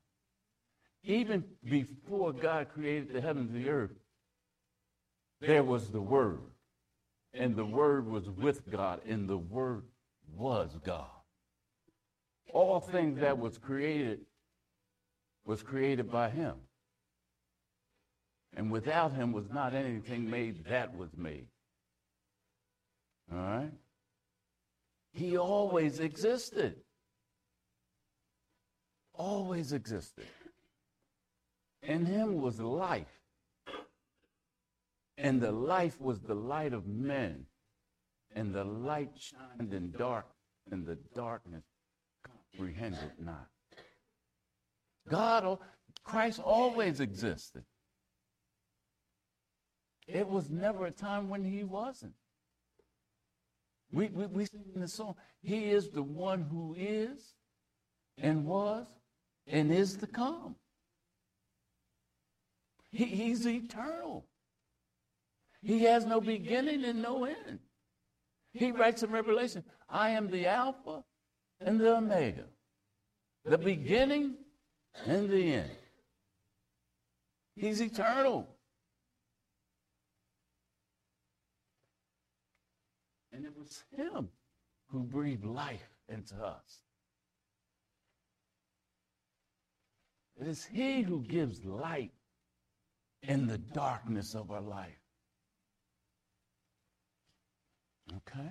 Even 1.04 1.44
before 1.64 2.32
God 2.32 2.68
created 2.72 3.12
the 3.12 3.20
heavens 3.20 3.50
and 3.52 3.64
the 3.64 3.68
earth, 3.68 3.90
there 5.40 5.64
was 5.64 5.90
the 5.90 6.00
Word. 6.00 6.40
And 7.34 7.56
the 7.56 7.64
Word 7.64 8.06
was 8.06 8.28
with 8.28 8.70
God, 8.70 9.00
and 9.08 9.28
the 9.28 9.38
Word 9.38 9.82
was 10.36 10.76
God. 10.84 11.06
All 12.52 12.78
things 12.78 13.18
that 13.20 13.38
was 13.38 13.58
created 13.58 14.20
was 15.44 15.62
created 15.62 16.10
by 16.10 16.30
Him. 16.30 16.54
And 18.54 18.70
without 18.70 19.12
Him 19.12 19.32
was 19.32 19.50
not 19.50 19.74
anything 19.74 20.30
made 20.30 20.66
that 20.66 20.94
was 20.96 21.08
made. 21.16 21.46
All 23.32 23.38
right? 23.38 23.72
He 25.12 25.36
always 25.36 26.00
existed. 26.00 26.76
Always 29.14 29.72
existed. 29.72 30.26
In 31.82 32.06
him 32.06 32.40
was 32.40 32.60
life. 32.60 33.20
And 35.18 35.40
the 35.40 35.52
life 35.52 36.00
was 36.00 36.20
the 36.20 36.34
light 36.34 36.72
of 36.72 36.86
men. 36.86 37.46
And 38.34 38.54
the 38.54 38.64
light 38.64 39.10
shined 39.16 39.74
in 39.74 39.92
dark, 39.92 40.26
and 40.70 40.86
the 40.86 40.96
darkness 41.14 41.64
comprehended 42.24 43.12
not. 43.18 43.48
God, 45.08 45.58
Christ 46.02 46.40
always 46.40 47.00
existed. 47.00 47.64
It 50.06 50.26
was 50.26 50.50
never 50.50 50.86
a 50.86 50.90
time 50.90 51.28
when 51.28 51.44
he 51.44 51.62
wasn't. 51.64 52.14
We, 53.92 54.08
we, 54.08 54.26
we 54.26 54.44
sing 54.46 54.64
in 54.74 54.80
the 54.80 54.88
song, 54.88 55.14
He 55.42 55.70
is 55.70 55.90
the 55.90 56.02
one 56.02 56.42
who 56.42 56.74
is 56.78 57.34
and 58.18 58.44
was 58.44 58.86
and 59.46 59.70
is 59.70 59.96
to 59.96 60.06
come. 60.06 60.56
He, 62.90 63.04
he's 63.04 63.46
eternal. 63.46 64.26
He 65.62 65.84
has 65.84 66.04
no 66.04 66.20
beginning 66.20 66.84
and 66.84 67.02
no 67.02 67.24
end. 67.24 67.60
He 68.52 68.72
writes 68.72 69.02
in 69.02 69.10
Revelation, 69.10 69.62
I 69.88 70.10
am 70.10 70.30
the 70.30 70.46
Alpha 70.46 71.04
and 71.60 71.80
the 71.80 71.96
Omega, 71.96 72.44
the 73.44 73.58
beginning 73.58 74.34
and 75.06 75.28
the 75.30 75.54
end. 75.54 75.70
He's 77.54 77.80
eternal. 77.80 78.48
And 83.32 83.44
it 83.44 83.52
was 83.56 83.82
him 83.96 84.28
who 84.88 85.02
breathed 85.04 85.44
life 85.44 85.88
into 86.08 86.34
us. 86.36 86.82
It 90.40 90.46
is 90.46 90.64
he 90.64 91.02
who 91.02 91.22
gives 91.22 91.64
light 91.64 92.12
in 93.22 93.46
the 93.46 93.58
darkness 93.58 94.34
of 94.34 94.50
our 94.50 94.60
life. 94.60 94.98
Okay? 98.16 98.50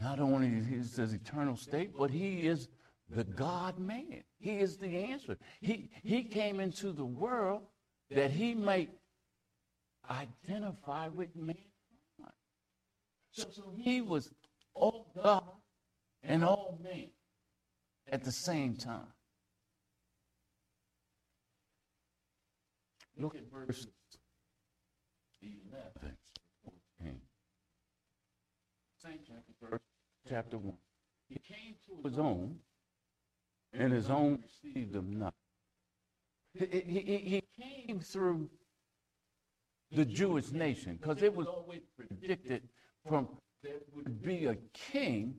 Not 0.00 0.20
only 0.20 0.48
is 0.48 0.66
he 0.66 1.00
his 1.00 1.12
eternal 1.12 1.56
state, 1.56 1.90
but 1.96 2.10
he 2.10 2.46
is 2.46 2.68
the 3.10 3.24
God 3.24 3.78
man. 3.78 4.22
He 4.38 4.58
is 4.58 4.76
the 4.76 5.04
answer. 5.04 5.36
He, 5.60 5.90
he 6.02 6.22
came 6.22 6.60
into 6.60 6.92
the 6.92 7.04
world 7.04 7.62
that 8.10 8.30
he 8.30 8.54
might 8.54 8.90
identify 10.10 11.08
with 11.08 11.34
mankind. 11.36 11.66
So, 13.30 13.44
so 13.50 13.72
he 13.76 14.00
was 14.00 14.30
all 14.74 15.12
God 15.22 15.44
and 16.22 16.44
all 16.44 16.78
man 16.82 17.10
at 18.10 18.24
the 18.24 18.32
same 18.32 18.74
time. 18.74 19.12
Look 23.16 23.34
at 23.34 23.50
verses 23.52 23.88
11, 25.42 26.16
14. 27.00 27.20
Same 29.02 29.18
chapter, 29.26 29.52
verse, 29.60 29.80
chapter 30.28 30.58
1. 30.58 30.72
He 31.28 31.38
came 31.38 31.74
to 31.88 32.08
his 32.08 32.18
own, 32.18 32.56
and 33.72 33.92
his 33.92 34.08
own 34.08 34.38
received 34.42 34.94
him 34.94 35.18
not. 35.18 35.34
He, 36.54 36.66
he, 36.86 37.00
he 37.00 37.42
came 37.60 38.00
through 38.00 38.48
the 39.92 40.04
Jewish 40.04 40.52
nation 40.52 40.98
because 41.00 41.22
it 41.22 41.34
was 41.34 41.46
always 41.46 41.80
predicted 41.96 42.62
from 43.06 43.28
there 43.62 43.72
would 43.94 44.22
be 44.22 44.46
a 44.46 44.56
king 44.72 45.34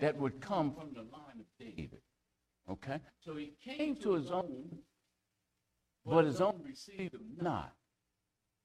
that 0.00 0.16
would 0.16 0.40
come 0.40 0.72
from 0.72 0.92
the 0.94 1.00
line 1.00 1.40
of 1.40 1.46
David. 1.58 2.00
Okay? 2.70 3.00
So 3.24 3.36
he 3.36 3.54
came 3.64 3.96
to 3.96 4.14
his 4.14 4.30
own, 4.30 4.78
but 6.04 6.24
his 6.24 6.40
own 6.40 6.60
received 6.64 7.14
him 7.14 7.26
not. 7.40 7.72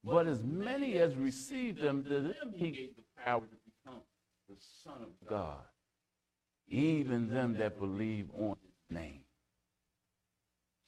But 0.04 0.26
as 0.26 0.42
many 0.42 0.98
as 0.98 1.14
received 1.16 1.80
him, 1.80 2.04
to 2.04 2.20
them 2.20 2.52
he 2.54 2.70
gave 2.70 2.96
the 2.96 3.02
power 3.24 3.40
to 3.40 3.56
become 3.64 4.02
the 4.48 4.56
Son 4.84 5.02
of 5.02 5.28
God, 5.28 5.64
even 6.68 7.28
them 7.28 7.56
that 7.58 7.78
believe 7.80 8.28
on 8.38 8.56
his 8.62 8.96
name. 8.96 9.23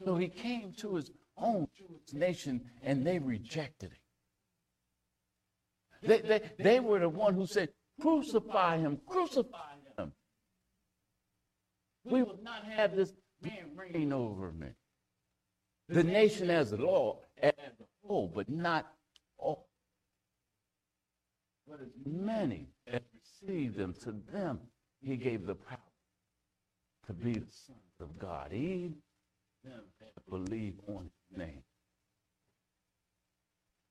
So 0.05 0.17
he 0.17 0.29
came 0.29 0.73
to 0.79 0.97
his 0.97 1.11
own 1.37 1.69
Jewish 1.77 2.13
nation 2.13 2.61
and 2.83 3.07
they 3.07 3.19
rejected 3.19 3.91
him. 3.91 3.99
They, 6.03 6.21
they, 6.21 6.51
they 6.59 6.81
were 6.81 6.99
the 7.01 7.09
one 7.09 7.35
who 7.35 7.47
said, 7.47 7.71
crucify 8.01 8.79
him, 8.79 9.01
crucify 9.07 9.75
him. 9.99 10.13
We 12.05 12.23
will 12.23 12.39
not 12.43 12.65
have 12.65 12.95
this 12.95 13.13
man 13.43 13.71
reign 13.75 14.13
over 14.13 14.53
me. 14.53 14.69
The 15.89 16.05
nation 16.05 16.51
as 16.51 16.73
a 16.73 16.77
law, 16.77 17.21
as 17.41 17.53
a 17.59 18.07
whole, 18.07 18.31
but 18.33 18.49
not 18.49 18.87
all. 19.39 19.69
But 21.69 21.81
as 21.81 21.89
many 22.05 22.69
as 22.87 23.01
received 23.15 23.77
them, 23.77 23.95
to 24.03 24.15
them 24.33 24.61
he 25.01 25.17
gave 25.17 25.47
the 25.47 25.55
power 25.55 25.79
to 27.07 27.13
be 27.13 27.33
the 27.35 27.47
sons 27.51 28.01
of 28.01 28.19
God. 28.19 28.53
Even 28.53 28.97
them 29.67 29.83
that 30.01 30.31
believe 30.31 30.75
on 30.89 31.11
his 31.31 31.39
name. 31.39 31.63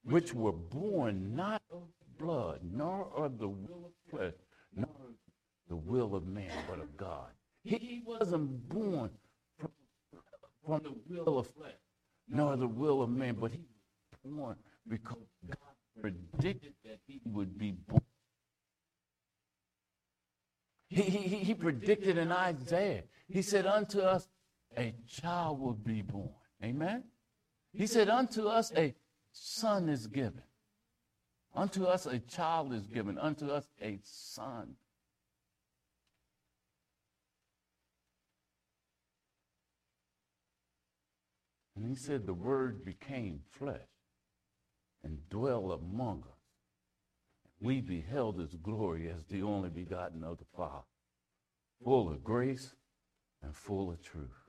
Which 0.04 0.34
were 0.34 0.52
born 0.52 1.36
not 1.36 1.62
of 1.72 1.84
blood, 2.18 2.60
nor 2.64 3.08
of 3.16 3.38
the 3.38 3.48
will 3.48 3.86
of 3.86 4.12
flesh, 4.12 4.34
nor 4.76 4.88
the 5.68 5.76
will 5.76 6.16
of 6.16 6.28
man, 6.28 6.52
but 6.70 6.80
of 6.80 6.96
God. 6.96 7.30
He 7.64 8.04
wasn't 8.06 8.70
born 8.70 9.10
from, 9.60 9.72
from 10.66 10.84
the 10.84 10.96
will 11.10 11.40
of 11.40 11.48
flesh, 11.48 11.74
nor 12.30 12.56
the 12.56 12.68
will 12.68 13.02
of 13.02 13.10
man, 13.10 13.36
but 13.40 13.52
he 13.52 13.66
was 14.12 14.34
born 14.38 14.56
because 14.88 15.28
God 15.50 15.58
predicted 16.00 16.74
that 16.84 17.00
he 17.08 17.20
would 17.26 17.58
be 17.58 17.72
born. 17.72 18.02
He, 20.90 21.02
he, 21.02 21.38
he 21.38 21.54
predicted 21.56 22.18
in 22.18 22.32
Isaiah, 22.32 23.04
he 23.28 23.42
said, 23.42 23.66
Unto 23.66 24.00
us 24.02 24.28
a 24.78 24.94
child 25.08 25.60
will 25.60 25.74
be 25.74 26.02
born. 26.02 26.30
Amen? 26.64 27.04
He 27.74 27.88
said, 27.88 28.10
Unto 28.10 28.48
us 28.48 28.72
a 28.76 28.96
son 29.32 29.90
is 29.90 30.08
given. 30.08 30.42
Unto 31.54 31.86
us 31.86 32.06
a 32.06 32.20
child 32.20 32.74
is 32.74 32.88
given. 32.88 33.18
Unto 33.18 33.50
us 33.50 33.66
a 33.82 34.00
son. 34.04 34.76
And 41.76 41.86
he 41.86 41.96
said, 41.96 42.26
The 42.26 42.34
word 42.34 42.86
became 42.86 43.42
flesh 43.52 43.80
and 45.04 45.30
dwell 45.30 45.72
among 45.72 46.24
us. 46.24 46.36
We 47.62 47.82
beheld 47.82 48.40
his 48.40 48.56
glory 48.56 49.10
as 49.10 49.26
the 49.26 49.42
only 49.42 49.70
begotten 49.70 50.24
of 50.24 50.38
the 50.38 50.46
Father, 50.56 50.84
full 51.84 52.10
of 52.10 52.24
grace 52.24 52.76
and 53.42 53.56
full 53.56 53.92
of 53.92 54.02
truth. 54.02 54.45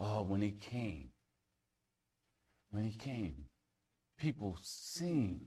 Oh, 0.00 0.22
when 0.22 0.40
he 0.40 0.52
came, 0.52 1.10
when 2.70 2.84
he 2.84 2.96
came, 2.96 3.44
people 4.18 4.56
seen 4.62 5.42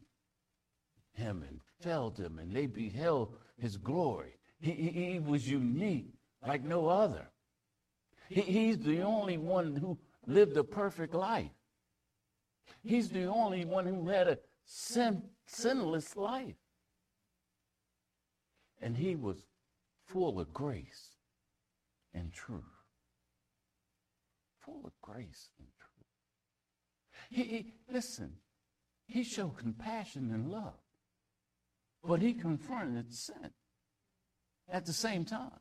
him 1.13 1.43
and 1.47 1.59
felt 1.81 2.19
him 2.19 2.37
and 2.37 2.55
they 2.55 2.67
beheld 2.67 3.35
his 3.57 3.77
glory. 3.77 4.37
He, 4.59 4.71
he, 4.71 5.19
was 5.19 5.49
unique 5.49 6.13
like 6.45 6.63
no 6.63 6.87
other. 6.87 7.27
He, 8.29 8.41
he's 8.41 8.77
the 8.77 9.01
only 9.01 9.37
one 9.37 9.75
who 9.75 9.97
lived 10.27 10.55
a 10.55 10.63
perfect 10.63 11.13
life. 11.13 11.51
He's 12.83 13.09
the 13.09 13.25
only 13.25 13.65
one 13.65 13.85
who 13.85 14.07
had 14.07 14.27
a 14.27 14.39
sin, 14.65 15.23
sinless 15.47 16.15
life. 16.15 16.55
And 18.81 18.95
he 18.97 19.15
was 19.15 19.37
full 20.05 20.39
of 20.39 20.53
grace 20.53 21.09
and 22.13 22.31
truth. 22.31 22.72
Full 24.65 24.81
of 24.85 24.93
grace 25.01 25.49
and 25.59 25.67
truth. 25.77 26.07
He, 27.29 27.43
he 27.43 27.73
listen, 27.91 28.33
he 29.07 29.23
showed 29.23 29.57
compassion 29.57 30.31
and 30.33 30.49
love, 30.49 30.79
but 32.03 32.21
he 32.21 32.33
confronted 32.33 33.13
sin 33.13 33.51
at 34.69 34.85
the 34.85 34.93
same 34.93 35.25
time. 35.25 35.59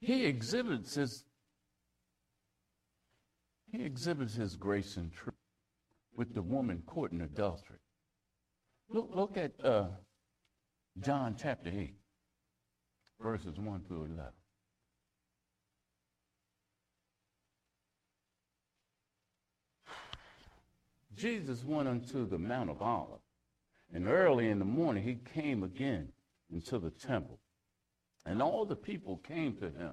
He 0.00 0.24
exhibits 0.24 0.94
his 0.94 1.24
he 3.70 3.84
exhibits 3.84 4.34
his 4.34 4.56
grace 4.56 4.96
and 4.96 5.12
truth 5.12 5.34
with 6.16 6.34
the 6.34 6.42
woman 6.42 6.82
caught 6.86 7.12
in 7.12 7.20
adultery. 7.20 7.78
Look, 8.88 9.10
look 9.14 9.36
at 9.36 9.52
uh, 9.64 9.88
John 10.98 11.36
chapter 11.38 11.70
8, 11.70 11.94
verses 13.20 13.58
1 13.58 13.84
through 13.86 14.06
11. 14.06 14.32
Jesus 21.20 21.62
went 21.64 21.86
unto 21.86 22.26
the 22.26 22.38
Mount 22.38 22.70
of 22.70 22.80
Olives, 22.80 23.22
and 23.92 24.08
early 24.08 24.48
in 24.48 24.58
the 24.58 24.64
morning 24.64 25.02
he 25.02 25.18
came 25.34 25.62
again 25.62 26.08
into 26.50 26.78
the 26.78 26.90
temple. 26.90 27.38
And 28.24 28.40
all 28.40 28.64
the 28.64 28.76
people 28.76 29.18
came 29.18 29.56
to 29.56 29.66
him. 29.66 29.92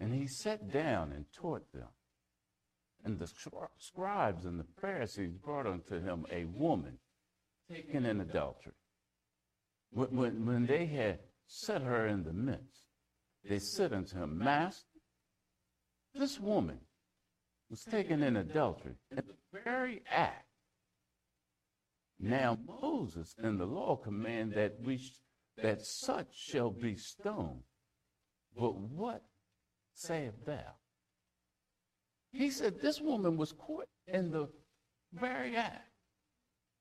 And 0.00 0.14
he 0.14 0.26
sat 0.26 0.72
down 0.72 1.12
and 1.12 1.26
taught 1.32 1.70
them. 1.72 1.88
And 3.04 3.18
the 3.18 3.30
scribes 3.78 4.44
and 4.46 4.58
the 4.58 4.66
Pharisees 4.80 5.34
brought 5.34 5.66
unto 5.66 6.00
him 6.00 6.24
a 6.32 6.46
woman 6.46 6.98
taken 7.70 8.06
in 8.06 8.20
adultery. 8.20 8.72
When, 9.90 10.16
when, 10.16 10.46
when 10.46 10.66
they 10.66 10.86
had 10.86 11.18
set 11.46 11.82
her 11.82 12.06
in 12.06 12.24
the 12.24 12.32
midst, 12.32 12.84
they 13.48 13.58
said 13.58 13.92
unto 13.92 14.16
him, 14.16 14.38
Master, 14.38 14.88
this 16.14 16.40
woman 16.40 16.78
was 17.70 17.82
taken 17.82 18.22
in 18.22 18.36
adultery 18.36 18.94
the 19.10 19.22
very 19.64 20.02
act. 20.10 20.44
Now 22.20 22.58
Moses 22.82 23.34
and 23.42 23.58
the 23.58 23.66
law 23.66 23.96
command 23.96 24.52
that 24.54 24.76
we 24.84 25.00
that 25.62 25.82
such 25.82 26.28
shall 26.32 26.70
be 26.70 26.96
stoned. 26.96 27.62
But 28.56 28.76
what 28.76 29.22
sayest 29.94 30.44
thou? 30.46 30.74
He 32.32 32.50
said 32.50 32.80
this 32.80 33.00
woman 33.00 33.36
was 33.36 33.52
caught 33.52 33.88
in 34.06 34.30
the 34.30 34.48
very 35.12 35.56
act 35.56 35.90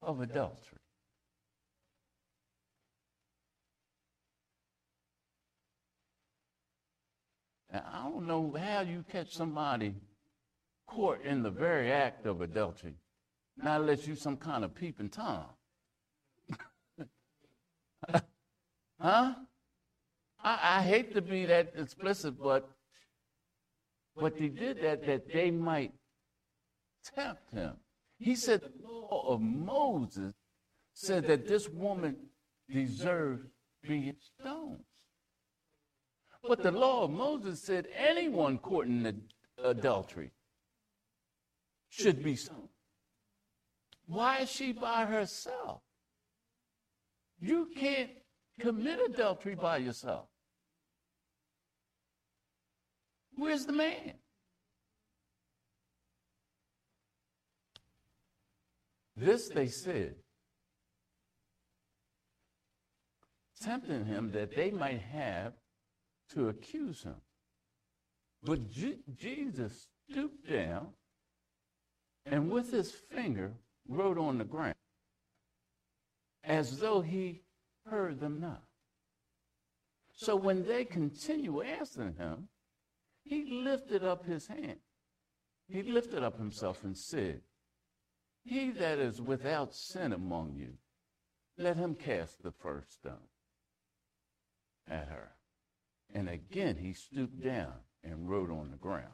of 0.01 0.21
adultery. 0.21 0.79
Now, 7.71 7.83
I 7.91 8.09
don't 8.09 8.27
know 8.27 8.55
how 8.57 8.81
you 8.81 9.03
catch 9.11 9.35
somebody 9.35 9.95
caught 10.93 11.21
in 11.23 11.43
the 11.43 11.49
very 11.49 11.91
act 11.91 12.25
of 12.25 12.41
adultery, 12.41 12.95
not 13.57 13.81
unless 13.81 14.07
you 14.07 14.15
some 14.15 14.37
kind 14.37 14.63
of 14.63 14.75
peeping 14.75 15.09
Tom. 15.09 15.45
huh? 18.99 19.33
I, 20.43 20.59
I 20.77 20.81
hate 20.81 21.13
to 21.15 21.21
be 21.21 21.45
that 21.45 21.73
explicit, 21.75 22.35
but 22.41 22.69
but 24.15 24.37
they 24.37 24.49
did 24.49 24.81
that 24.83 25.05
that 25.07 25.33
they 25.33 25.49
might 25.49 25.93
tempt 27.15 27.51
him. 27.51 27.73
He 28.19 28.35
said 28.35 28.61
the 28.61 28.71
law 28.87 29.25
of 29.27 29.41
Moses 29.41 30.33
said 30.93 31.25
that 31.27 31.47
this 31.47 31.67
woman 31.67 32.15
deserved 32.69 33.47
being 33.81 34.15
stoned. 34.39 34.83
But 36.47 36.61
the 36.61 36.71
law 36.71 37.05
of 37.05 37.11
Moses 37.11 37.61
said 37.61 37.87
anyone 37.95 38.59
caught 38.59 38.85
in 38.85 39.23
adultery 39.63 40.31
should 41.95 42.23
be 42.23 42.35
stoned. 42.35 42.69
Why 44.07 44.39
is 44.39 44.49
she 44.49 44.73
by 44.73 45.05
herself? 45.05 45.81
You 47.39 47.67
can't 47.75 48.09
commit 48.59 48.99
adultery 49.09 49.55
by 49.55 49.77
yourself. 49.77 50.25
Where's 53.35 53.65
the 53.65 53.73
man? 53.73 54.13
This 59.15 59.49
they 59.49 59.67
said, 59.67 60.15
tempting 63.61 64.05
him 64.05 64.31
that 64.31 64.55
they 64.55 64.71
might 64.71 65.01
have 65.01 65.53
to 66.31 66.49
accuse 66.49 67.03
him. 67.03 67.21
But 68.41 68.69
G- 68.71 68.99
Jesus 69.15 69.87
stooped 70.09 70.49
down 70.49 70.87
and 72.25 72.49
with 72.49 72.71
his 72.71 72.91
finger 72.91 73.53
wrote 73.87 74.17
on 74.17 74.37
the 74.37 74.43
ground 74.43 74.75
as 76.43 76.79
though 76.79 77.01
he 77.01 77.41
heard 77.85 78.19
them 78.19 78.39
not. 78.39 78.63
So 80.15 80.35
when 80.35 80.65
they 80.65 80.85
continue 80.85 81.63
asking 81.63 82.15
him, 82.17 82.47
he 83.23 83.45
lifted 83.45 84.03
up 84.03 84.25
his 84.25 84.47
hand. 84.47 84.79
He 85.67 85.81
lifted 85.81 86.23
up 86.23 86.37
himself 86.37 86.83
and 86.83 86.97
said, 86.97 87.41
He 88.43 88.71
that 88.71 88.99
is 88.99 89.21
without 89.21 89.73
sin 89.73 90.13
among 90.13 90.55
you, 90.55 90.73
let 91.57 91.77
him 91.77 91.95
cast 91.95 92.43
the 92.43 92.51
first 92.51 92.93
stone 92.93 93.29
at 94.87 95.07
her. 95.07 95.31
And 96.13 96.29
again 96.29 96.77
he 96.77 96.93
stooped 96.93 97.41
down 97.41 97.73
and 98.03 98.29
wrote 98.29 98.51
on 98.51 98.69
the 98.71 98.77
ground. 98.77 99.13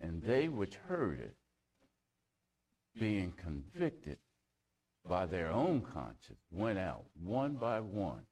And 0.00 0.22
they 0.22 0.48
which 0.48 0.74
heard 0.74 1.20
it, 1.20 1.36
being 2.98 3.32
convicted 3.36 4.18
by 5.08 5.26
their 5.26 5.50
own 5.50 5.82
conscience, 5.82 6.40
went 6.50 6.78
out 6.78 7.04
one 7.22 7.54
by 7.54 7.80
one, 7.80 8.22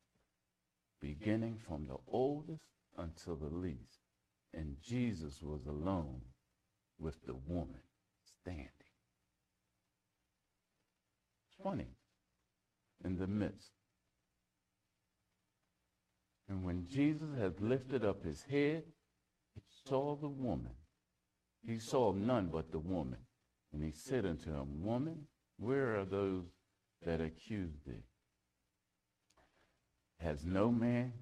beginning 1.01 1.59
from 1.67 1.87
the 1.87 1.99
oldest 2.09 2.63
until 2.97 3.37
the 3.37 3.55
least. 3.55 4.01
And 4.55 4.77
Jesus 4.83 5.43
was 5.43 5.67
alone 5.67 6.21
with 6.99 7.25
the 7.27 7.35
woman 7.35 7.81
standing. 8.41 8.69
Funny. 11.63 11.89
In 13.05 13.19
the 13.19 13.27
midst. 13.27 13.71
And 16.49 16.65
when 16.65 16.87
Jesus 16.87 17.29
had 17.39 17.61
lifted 17.61 18.05
up 18.05 18.25
his 18.25 18.43
head, 18.43 18.85
he 19.55 19.61
saw 19.87 20.17
the 20.17 20.29
woman. 20.29 20.73
He 21.67 21.79
saw 21.79 22.13
none 22.13 22.49
but 22.53 22.71
the 22.71 22.79
woman. 22.79 23.19
And 23.73 23.83
he 23.83 23.93
said 23.93 24.27
unto 24.27 24.51
him, 24.51 24.83
Woman, 24.83 25.27
where 25.59 25.99
are 25.99 26.05
those 26.05 26.45
that 27.05 27.21
accused 27.21 27.87
thee? 27.87 28.05
Has 30.21 30.45
no 30.45 30.71
man 30.71 31.13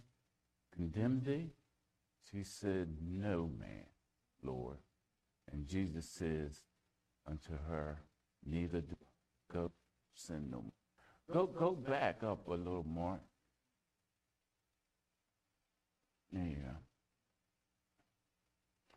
condemned 0.74 1.24
thee? 1.24 1.50
She 2.30 2.42
said, 2.42 2.96
No 3.00 3.50
man, 3.58 3.86
Lord. 4.42 4.76
And 5.52 5.66
Jesus 5.66 6.06
says 6.08 6.62
unto 7.26 7.52
her, 7.68 8.02
Neither 8.44 8.80
do 8.80 8.96
go 9.52 9.70
sin 10.14 10.48
no 10.50 10.62
more. 10.62 10.72
Go, 11.32 11.46
go 11.46 11.72
back 11.72 12.22
up 12.22 12.46
a 12.48 12.54
little 12.54 12.86
more. 12.86 13.20
Go. 16.32 16.40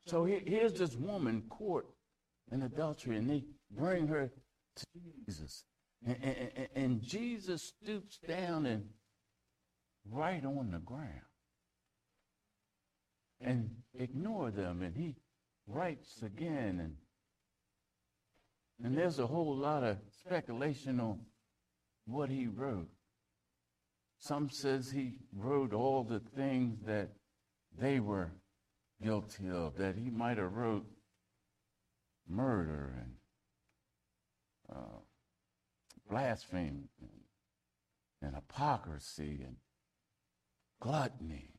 So 0.06 0.26
here's 0.26 0.74
this 0.74 0.96
woman 0.96 1.44
caught 1.50 1.92
in 2.54 2.62
adultery, 2.62 3.18
and 3.18 3.30
they 3.30 3.44
bring 3.72 4.08
her 4.08 4.32
to 4.76 4.86
Jesus. 5.26 5.66
And, 6.06 6.18
and, 6.22 6.68
and 6.76 7.02
Jesus 7.02 7.74
stoops 7.82 8.20
down 8.28 8.66
and 8.66 8.86
right 10.10 10.44
on 10.46 10.72
the 10.72 10.80
ground 10.80 11.10
and 13.42 13.70
ignore 13.98 14.52
them. 14.52 14.82
And 14.82 14.96
he 14.96 15.16
writes 15.68 16.22
again. 16.22 16.80
And, 16.80 16.96
and 18.84 18.98
there's 18.98 19.20
a 19.20 19.28
whole 19.28 19.56
lot 19.56 19.84
of 19.84 19.98
speculation 20.24 21.00
on 21.00 21.22
what 22.06 22.30
he 22.30 22.48
wrote. 22.48 22.89
Some 24.20 24.50
says 24.50 24.92
he 24.92 25.16
wrote 25.36 25.74
all 25.74 26.04
the 26.04 26.22
things 26.36 26.80
that 26.86 27.10
they 27.78 28.00
were 28.00 28.32
guilty 29.02 29.50
of, 29.50 29.78
that 29.78 29.96
he 29.96 30.10
might 30.10 30.38
have 30.38 30.54
wrote 30.54 30.86
murder 32.34 32.96
and 33.00 33.12
uh, 34.76 35.00
blasphemy 36.10 36.67
and, 36.67 36.88
and 38.22 38.36
hypocrisy 38.36 39.41
and 39.46 39.56
gluttony. 40.80 41.52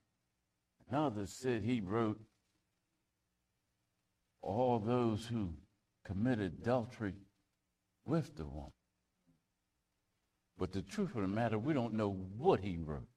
And 0.89 0.99
others 0.99 1.31
said 1.31 1.63
he 1.63 1.81
wrote 1.81 2.21
all 4.43 4.79
those 4.79 5.27
who 5.27 5.55
committed 6.05 6.59
adultery 6.61 7.15
with 8.05 8.37
the 8.37 8.45
woman. 8.45 8.73
But 10.59 10.73
the 10.73 10.83
truth 10.83 11.15
of 11.17 11.23
the 11.23 11.29
matter, 11.29 11.59
we 11.59 11.73
don't 11.73 11.95
know 11.95 12.11
what 12.37 12.61
he 12.61 12.77
wrote. 12.77 13.09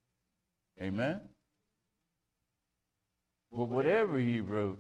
Amen? 0.82 1.20
But 3.52 3.70
whatever 3.70 4.18
he 4.18 4.40
wrote, 4.40 4.80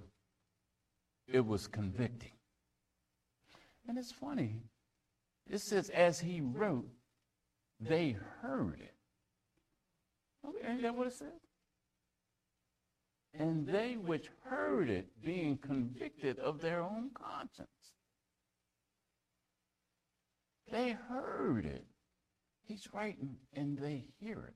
it 1.27 1.45
was 1.45 1.67
convicting. 1.67 2.36
And 3.87 3.97
it's 3.97 4.11
funny. 4.11 4.61
It 5.49 5.59
says, 5.59 5.89
as 5.89 6.19
he 6.19 6.41
wrote, 6.41 6.87
they 7.79 8.17
heard 8.41 8.79
it. 8.81 8.93
Okay, 10.45 10.67
ain't 10.67 10.81
that 10.81 10.95
what 10.95 11.07
it 11.07 11.13
says? 11.13 11.27
And 13.37 13.67
they 13.67 13.93
which 13.93 14.29
heard 14.43 14.89
it 14.89 15.07
being 15.23 15.57
convicted 15.57 16.39
of 16.39 16.59
their 16.59 16.81
own 16.81 17.11
conscience. 17.13 17.69
They 20.71 20.97
heard 21.09 21.65
it. 21.65 21.85
He's 22.65 22.89
writing 22.93 23.37
and 23.53 23.77
they 23.77 24.05
hear 24.19 24.43
it. 24.47 24.55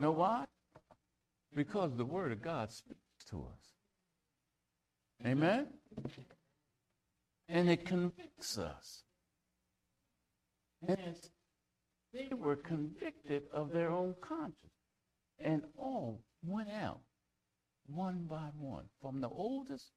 Know 0.00 0.12
why? 0.12 0.46
Because 1.54 1.94
the 1.96 2.04
Word 2.04 2.32
of 2.32 2.40
God 2.40 2.72
speaks 2.72 3.00
to 3.28 3.36
us. 3.36 5.26
Amen? 5.26 5.66
And 7.52 7.68
it 7.68 7.84
convicts 7.84 8.56
us. 8.56 9.04
And 10.88 11.14
they 12.14 12.30
were 12.34 12.56
convicted 12.56 13.42
of 13.52 13.72
their 13.72 13.90
own 13.90 14.14
conscience. 14.22 14.56
And 15.38 15.62
all 15.76 16.22
went 16.42 16.70
out 16.70 17.00
one 17.86 18.24
by 18.28 18.48
one, 18.56 18.84
from 19.02 19.20
the 19.20 19.28
oldest 19.28 19.90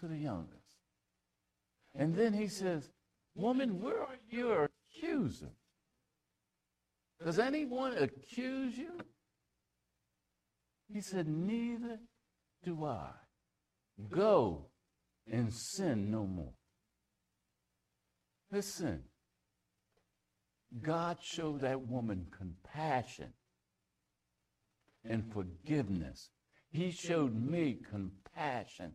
to 0.00 0.08
the 0.08 0.16
youngest. 0.16 0.78
And 1.94 2.16
then 2.16 2.32
he 2.32 2.48
says, 2.48 2.90
Woman, 3.36 3.80
where 3.80 4.02
are 4.02 4.18
your 4.28 4.68
accusers? 4.90 5.48
Does 7.24 7.38
anyone 7.38 7.96
accuse 7.96 8.76
you? 8.76 8.98
He 10.92 11.00
said, 11.00 11.28
Neither 11.28 12.00
do 12.64 12.84
I. 12.84 13.10
Go 14.10 14.66
and 15.30 15.54
sin 15.54 16.10
no 16.10 16.26
more. 16.26 16.54
Listen, 18.50 19.02
God 20.82 21.18
showed 21.20 21.60
that 21.60 21.88
woman 21.88 22.26
compassion 22.36 23.32
and 25.04 25.32
forgiveness. 25.32 26.30
He 26.70 26.90
showed 26.90 27.34
me 27.34 27.78
compassion 27.90 28.92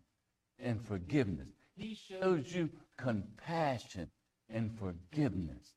and 0.60 0.86
forgiveness. 0.86 1.48
He 1.76 1.96
shows 1.96 2.54
you 2.54 2.70
compassion 2.98 4.10
and 4.50 4.78
forgiveness. 4.78 5.74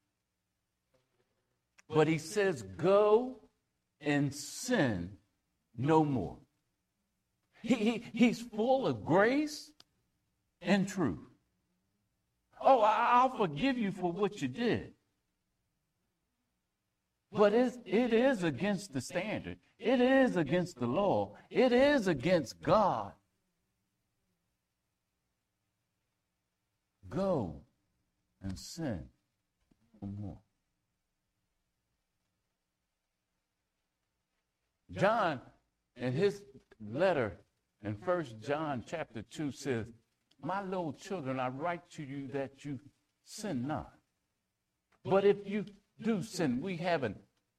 But 1.89 2.09
he 2.09 2.19
says, 2.19 2.63
Go 2.63 3.41
and 4.01 4.35
sin 4.35 5.11
no 5.77 6.05
more. 6.05 6.39
He, 7.63 7.75
he, 7.75 8.05
he's 8.13 8.41
full 8.41 8.87
of 8.87 9.05
grace 9.05 9.71
and 10.61 10.87
truth 10.87 11.34
oh, 12.65 12.81
I'll 12.81 13.37
forgive 13.37 13.79
you 13.79 13.93
for 13.93 14.11
what 14.11 14.41
you 14.41 14.49
did. 14.49 14.93
But 17.33 17.53
it's, 17.53 17.79
it 17.85 18.13
is 18.13 18.45
against 18.45 18.93
the 18.93 19.01
standard. 19.01 19.59
It 19.79 20.01
is 20.01 20.37
against 20.37 20.79
the 20.79 20.87
law. 20.87 21.33
It 21.51 21.73
is 21.73 22.07
against 22.07 22.63
God. 22.63 23.13
Go 27.09 27.63
and 28.43 28.59
sin 28.59 29.01
no 30.01 30.09
more. 30.09 30.39
John, 34.93 35.41
in 35.97 36.13
his 36.13 36.41
letter 36.81 37.39
in 37.83 37.97
First 37.97 38.41
John 38.41 38.85
chapter 38.87 39.23
2, 39.23 39.51
says, 39.51 39.87
my 40.45 40.63
little 40.63 40.93
children, 40.93 41.41
I 41.41 41.49
write 41.49 41.89
to 41.93 42.03
you 42.03 42.29
that 42.29 42.65
you 42.65 42.79
sin 43.25 43.67
not. 43.67 43.93
But 45.05 45.25
if 45.25 45.39
you 45.47 45.65
do 46.03 46.23
sin, 46.23 46.61
we 46.61 46.77
have 46.79 47.03
an 47.03 47.17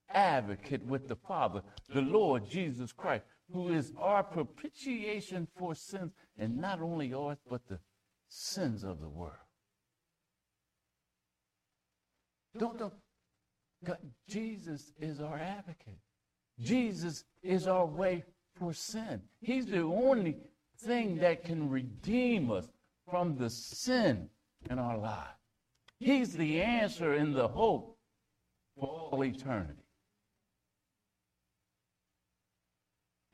advocate 0.09 0.85
with 0.85 1.07
the 1.07 1.15
Father, 1.15 1.61
the 1.93 2.01
Lord 2.01 2.49
Jesus 2.49 2.91
Christ, 2.91 3.25
who 3.51 3.73
is 3.73 3.91
our 3.99 4.23
propitiation 4.23 5.47
for 5.57 5.75
sins, 5.75 6.11
and 6.37 6.57
not 6.57 6.81
only 6.81 7.13
ours, 7.13 7.37
but 7.49 7.67
the 7.67 7.79
sins 8.27 8.83
of 8.83 8.99
the 8.99 9.09
world. 9.09 9.33
Don't, 12.57 12.77
don't. 12.79 12.93
God, 13.83 13.97
Jesus 14.27 14.93
is 14.99 15.19
our 15.21 15.37
advocate. 15.37 15.99
Jesus 16.59 17.23
is 17.43 17.67
our 17.67 17.85
way 17.85 18.23
for 18.57 18.73
sin. 18.73 19.21
He's 19.41 19.65
the 19.65 19.81
only 19.81 20.37
thing 20.79 21.17
that 21.17 21.43
can 21.43 21.69
redeem 21.69 22.49
us 22.51 22.67
from 23.09 23.37
the 23.37 23.49
sin 23.49 24.29
in 24.69 24.79
our 24.79 24.97
lives. 24.97 25.39
He's 25.99 26.33
the 26.33 26.61
answer 26.61 27.13
and 27.13 27.33
the 27.33 27.47
hope 27.47 27.97
for 28.77 28.87
all 28.87 29.23
eternity. 29.23 29.83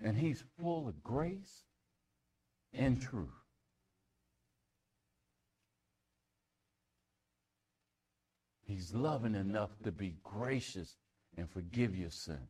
And 0.04 0.18
he's 0.18 0.44
full 0.60 0.88
of 0.88 1.04
grace 1.04 1.64
and 2.74 3.02
truth. 3.02 3.30
He's 8.66 8.94
loving 8.94 9.36
enough 9.36 9.72
to 9.84 9.92
be 9.92 10.16
gracious 10.24 10.96
and 11.38 11.50
forgive 11.50 11.96
your 11.96 12.10
sin. 12.10 12.48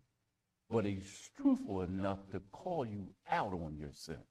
But 0.70 0.86
he's 0.86 1.30
truthful 1.36 1.82
enough 1.82 2.20
to 2.32 2.42
call 2.52 2.86
you 2.86 3.08
out 3.30 3.54
on 3.54 3.76
your 3.78 3.92
sin. 3.92 4.24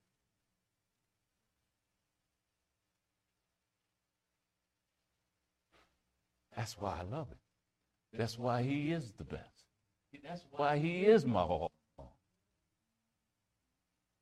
That's 6.60 6.76
why 6.78 6.98
I 7.00 7.04
love 7.10 7.26
it. 7.30 8.18
That's 8.18 8.38
why 8.38 8.60
he 8.62 8.92
is 8.92 9.12
the 9.16 9.24
best. 9.24 9.64
That's 10.22 10.44
why 10.50 10.76
he 10.76 11.06
is 11.06 11.24
my 11.24 11.40
all. 11.40 11.72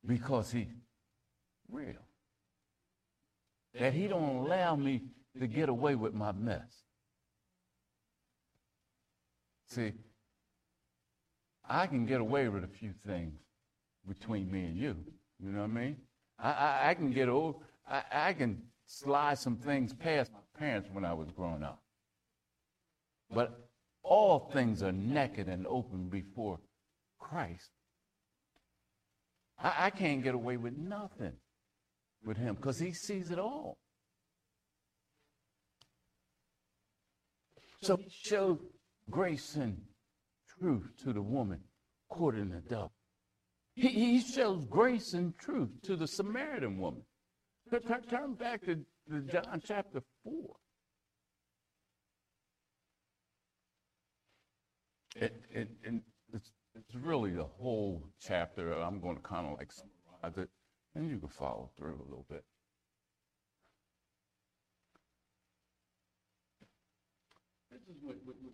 Because 0.07 0.53
he's 0.53 0.69
real. 1.69 2.07
That 3.75 3.93
he 3.93 4.07
don't 4.07 4.37
allow 4.37 4.77
me 4.77 5.03
to 5.41 5.49
get 5.49 5.69
away 5.69 5.97
with 5.97 6.15
my 6.15 6.31
mess. 6.31 6.85
See, 9.67 9.95
I 11.69 11.89
can 11.89 12.07
get 12.07 12.21
away 12.21 12.49
with 12.49 12.63
a 12.63 12.69
few 12.69 12.93
things 13.05 13.35
between 14.07 14.49
me 14.49 14.61
and 14.61 14.77
you. 14.77 14.97
You 15.43 15.51
know 15.51 15.63
what 15.63 15.71
I 15.71 15.81
mean? 15.81 15.97
I, 16.39 16.53
I, 16.53 16.91
I 16.91 16.95
can 16.95 17.11
get 17.11 17.29
old. 17.29 17.57
I, 17.85 18.03
I 18.13 18.33
can 18.33 18.63
slide 18.87 19.39
some 19.39 19.57
things 19.57 19.93
past 19.93 20.31
my 20.33 20.39
parents 20.57 20.89
when 20.93 21.05
I 21.05 21.13
was 21.13 21.33
growing 21.33 21.65
up. 21.65 21.83
But 23.31 23.69
all 24.03 24.51
things 24.53 24.83
are 24.83 24.93
naked 24.93 25.49
and 25.49 25.67
open 25.67 26.09
before 26.09 26.59
Christ. 27.19 27.71
I, 29.59 29.87
I 29.87 29.91
can't 29.91 30.23
get 30.23 30.35
away 30.35 30.57
with 30.57 30.77
nothing 30.77 31.35
with 32.25 32.37
him 32.37 32.55
because 32.55 32.79
he 32.79 32.93
sees 32.93 33.31
it 33.31 33.39
all. 33.39 33.79
So 37.83 37.97
he 37.97 38.09
showed 38.11 38.59
grace 39.11 39.55
and 39.55 39.81
truth 40.59 40.91
to 41.05 41.13
the 41.13 41.23
woman 41.23 41.61
caught 42.09 42.35
in 42.35 42.53
adultery. 42.53 42.91
He, 43.75 43.89
he 43.89 44.21
shows 44.21 44.65
grace 44.65 45.13
and 45.13 45.37
truth 45.39 45.71
to 45.85 45.95
the 45.95 46.07
Samaritan 46.07 46.79
woman. 46.79 47.03
Turn, 47.71 48.03
turn 48.03 48.35
back 48.35 48.65
to, 48.65 48.77
to 49.11 49.21
John 49.31 49.63
chapter 49.65 50.03
4. 50.25 50.33
It, 55.21 55.35
it, 55.53 55.69
and 55.85 56.03
it's, 56.33 56.53
it's 56.77 56.95
really 56.95 57.33
the 57.33 57.45
whole 57.45 58.05
chapter. 58.21 58.73
I'm 58.73 59.01
going 59.01 59.17
to 59.17 59.23
kind 59.23 59.49
of 59.49 59.59
like 59.59 59.73
summarize 59.73 60.39
it, 60.39 60.49
and 60.95 61.11
you 61.11 61.19
can 61.19 61.29
follow 61.29 61.71
through 61.77 61.95
a 61.95 62.09
little 62.09 62.27
bit. 62.31 62.45
This 67.73 67.81
is 67.81 68.01
what, 68.01 68.17
what, 68.25 68.37
what 68.41 68.53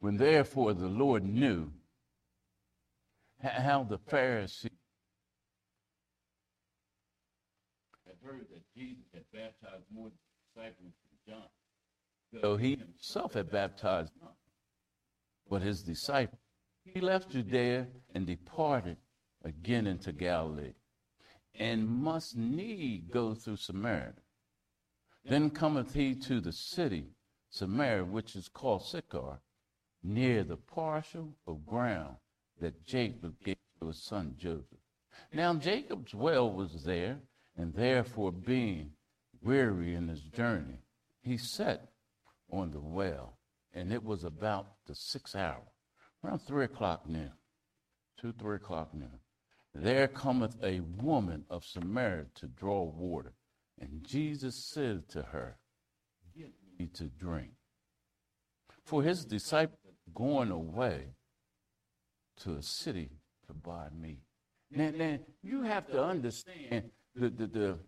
When 0.00 0.16
therefore 0.16 0.74
the 0.74 0.88
Lord 0.88 1.24
knew 1.24 1.72
how 3.42 3.84
the 3.84 3.98
Pharisees 3.98 4.70
heard 8.30 8.46
that 8.52 8.62
Jesus 8.76 9.04
had 9.12 9.24
baptized 9.32 9.84
more 9.92 10.10
disciples 10.54 10.92
than 11.26 11.34
John, 11.34 12.40
though 12.40 12.56
he 12.56 12.76
himself 12.76 13.34
had 13.34 13.50
baptized 13.50 14.12
none, 14.20 14.30
but 15.48 15.62
his 15.62 15.82
disciples, 15.82 16.40
he 16.84 17.00
left 17.00 17.30
Judea 17.30 17.88
and 18.14 18.26
departed 18.26 18.96
again 19.44 19.86
into 19.86 20.12
Galilee, 20.12 20.74
and 21.58 21.88
must 21.88 22.36
need 22.36 23.10
go 23.10 23.34
through 23.34 23.56
Samaria. 23.56 24.14
Then 25.24 25.50
cometh 25.50 25.94
he 25.94 26.14
to 26.14 26.40
the 26.40 26.52
city, 26.52 27.06
Samaria, 27.50 28.04
which 28.04 28.36
is 28.36 28.48
called 28.48 28.84
Sychar 28.84 29.40
near 30.02 30.44
the 30.44 30.56
parcel 30.56 31.34
of 31.46 31.66
ground 31.66 32.16
that 32.60 32.86
Jacob 32.86 33.34
gave 33.44 33.56
to 33.80 33.88
his 33.88 34.02
son 34.02 34.34
Joseph. 34.38 34.78
Now 35.32 35.54
Jacob's 35.54 36.14
well 36.14 36.50
was 36.50 36.84
there, 36.84 37.18
and 37.56 37.74
therefore 37.74 38.32
being 38.32 38.92
weary 39.42 39.94
in 39.94 40.08
his 40.08 40.22
journey, 40.22 40.78
he 41.22 41.36
sat 41.36 41.88
on 42.50 42.70
the 42.70 42.80
well, 42.80 43.38
and 43.72 43.92
it 43.92 44.02
was 44.02 44.24
about 44.24 44.66
the 44.86 44.94
sixth 44.94 45.36
hour, 45.36 45.62
around 46.24 46.40
three 46.40 46.64
o'clock 46.64 47.08
noon, 47.08 47.32
two, 48.20 48.32
three 48.32 48.56
o'clock 48.56 48.92
noon. 48.94 49.20
There 49.74 50.08
cometh 50.08 50.56
a 50.62 50.80
woman 50.80 51.44
of 51.48 51.64
Samaria 51.64 52.26
to 52.36 52.46
draw 52.46 52.82
water, 52.82 53.32
and 53.78 54.04
Jesus 54.04 54.56
said 54.56 55.08
to 55.10 55.22
her, 55.22 55.58
Give 56.36 56.50
me 56.78 56.86
to 56.94 57.04
drink. 57.04 57.52
For 58.84 59.02
his 59.02 59.24
disciples 59.24 59.78
going 60.12 60.50
away 60.50 61.14
to 62.38 62.54
a 62.54 62.62
city 62.62 63.10
to 63.46 63.54
buy 63.54 63.88
meat. 63.96 64.22
Now, 64.70 64.90
now 64.90 65.18
you 65.42 65.62
have 65.62 65.86
to 65.90 66.02
understand 66.02 66.90
the, 67.14 67.28
the, 67.30 67.46
the, 67.46 67.78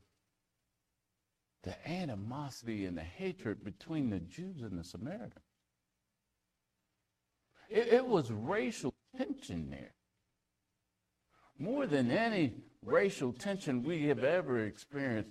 the 1.64 1.88
animosity 1.88 2.86
and 2.86 2.96
the 2.96 3.02
hatred 3.02 3.64
between 3.64 4.10
the 4.10 4.20
Jews 4.20 4.62
and 4.62 4.78
the 4.78 4.84
Samaritans. 4.84 5.44
It, 7.68 7.88
it 7.88 8.06
was 8.06 8.30
racial 8.30 8.94
tension 9.16 9.70
there. 9.70 9.94
More 11.58 11.86
than 11.86 12.10
any 12.10 12.54
racial 12.84 13.32
tension 13.32 13.82
we 13.82 14.08
have 14.08 14.24
ever 14.24 14.64
experienced 14.64 15.30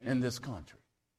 in 0.00 0.20
this 0.20 0.38
country. 0.38 0.78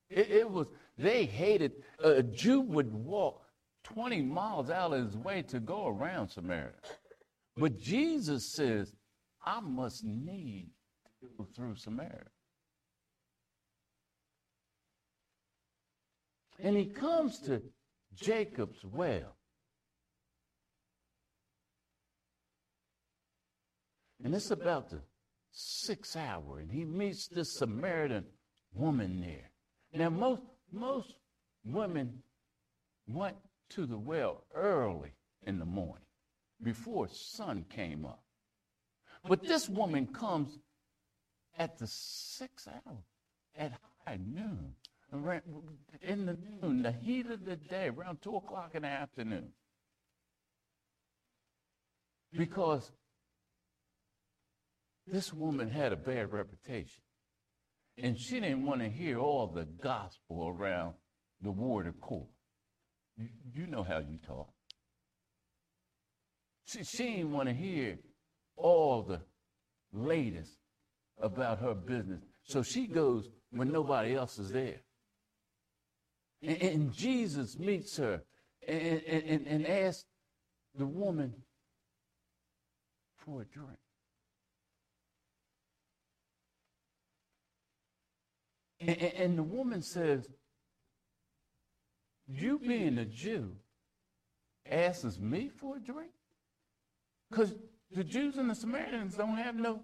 It, 0.09 0.29
it 0.29 0.49
was, 0.49 0.67
they 0.97 1.25
hated, 1.25 1.73
a 2.03 2.23
Jew 2.23 2.61
would 2.61 2.93
walk 2.93 3.43
20 3.83 4.21
miles 4.23 4.69
out 4.69 4.93
of 4.93 5.05
his 5.05 5.17
way 5.17 5.41
to 5.43 5.59
go 5.59 5.87
around 5.87 6.29
Samaria. 6.29 6.73
But 7.57 7.79
Jesus 7.79 8.51
says, 8.53 8.93
I 9.43 9.59
must 9.59 10.03
need 10.03 10.69
through 11.55 11.75
Samaria. 11.75 12.29
And 16.59 16.77
he 16.77 16.85
comes 16.85 17.39
to 17.41 17.61
Jacob's 18.13 18.83
well. 18.85 19.35
And 24.23 24.35
it's 24.35 24.51
about 24.51 24.89
the 24.89 25.01
sixth 25.51 26.15
hour, 26.15 26.59
and 26.59 26.71
he 26.71 26.85
meets 26.85 27.27
this 27.27 27.57
Samaritan 27.57 28.25
woman 28.73 29.19
there. 29.19 29.49
Now, 29.93 30.09
most 30.09 30.43
most 30.71 31.15
women 31.65 32.21
went 33.07 33.35
to 33.71 33.85
the 33.85 33.97
well 33.97 34.43
early 34.53 35.13
in 35.43 35.59
the 35.59 35.65
morning 35.65 36.05
before 36.63 37.07
sun 37.09 37.65
came 37.69 38.05
up. 38.05 38.23
But 39.27 39.43
this 39.43 39.67
woman 39.67 40.07
comes 40.07 40.57
at 41.57 41.77
the 41.77 41.87
sixth 41.87 42.67
hour, 42.67 42.97
at 43.57 43.73
high 44.05 44.19
noon, 44.25 44.75
in 46.01 46.25
the 46.25 46.37
noon, 46.61 46.83
the 46.83 46.91
heat 46.91 47.25
of 47.29 47.45
the 47.45 47.57
day, 47.57 47.87
around 47.87 48.21
two 48.21 48.35
o'clock 48.35 48.71
in 48.73 48.83
the 48.83 48.87
afternoon. 48.87 49.49
Because 52.33 52.89
this 55.05 55.33
woman 55.33 55.69
had 55.69 55.91
a 55.91 55.97
bad 55.97 56.31
reputation. 56.31 57.01
And 57.97 58.17
she 58.17 58.39
didn't 58.39 58.65
want 58.65 58.79
to 58.81 58.89
hear 58.89 59.19
all 59.19 59.47
the 59.47 59.65
gospel 59.65 60.47
around 60.47 60.93
the 61.41 61.51
water 61.51 61.93
cooler. 61.99 62.27
You, 63.17 63.27
you 63.53 63.67
know 63.67 63.83
how 63.83 63.97
you 63.97 64.17
talk. 64.25 64.49
She, 66.65 66.83
she 66.83 67.03
didn't 67.15 67.33
want 67.33 67.49
to 67.49 67.53
hear 67.53 67.99
all 68.55 69.03
the 69.03 69.19
latest 69.91 70.60
about 71.21 71.59
her 71.59 71.73
business. 71.73 72.21
So 72.43 72.63
she 72.63 72.87
goes 72.87 73.29
when 73.51 73.71
nobody 73.71 74.15
else 74.15 74.39
is 74.39 74.51
there. 74.51 74.81
And, 76.41 76.61
and 76.61 76.93
Jesus 76.93 77.57
meets 77.59 77.97
her 77.97 78.21
and, 78.67 79.01
and, 79.03 79.47
and 79.47 79.67
asks 79.67 80.05
the 80.75 80.85
woman 80.85 81.33
for 83.17 83.41
a 83.41 83.45
drink. 83.45 83.77
And, 88.79 89.01
and 89.01 89.37
the 89.37 89.43
woman 89.43 89.81
says, 89.81 90.27
You 92.27 92.59
being 92.59 92.97
a 92.97 93.05
Jew 93.05 93.51
asks 94.69 95.19
me 95.19 95.49
for 95.59 95.77
a 95.77 95.79
drink? 95.79 96.11
Because 97.29 97.53
the 97.91 98.03
Jews 98.03 98.37
and 98.37 98.49
the 98.49 98.55
Samaritans 98.55 99.15
don't 99.15 99.37
have 99.37 99.55
no 99.55 99.83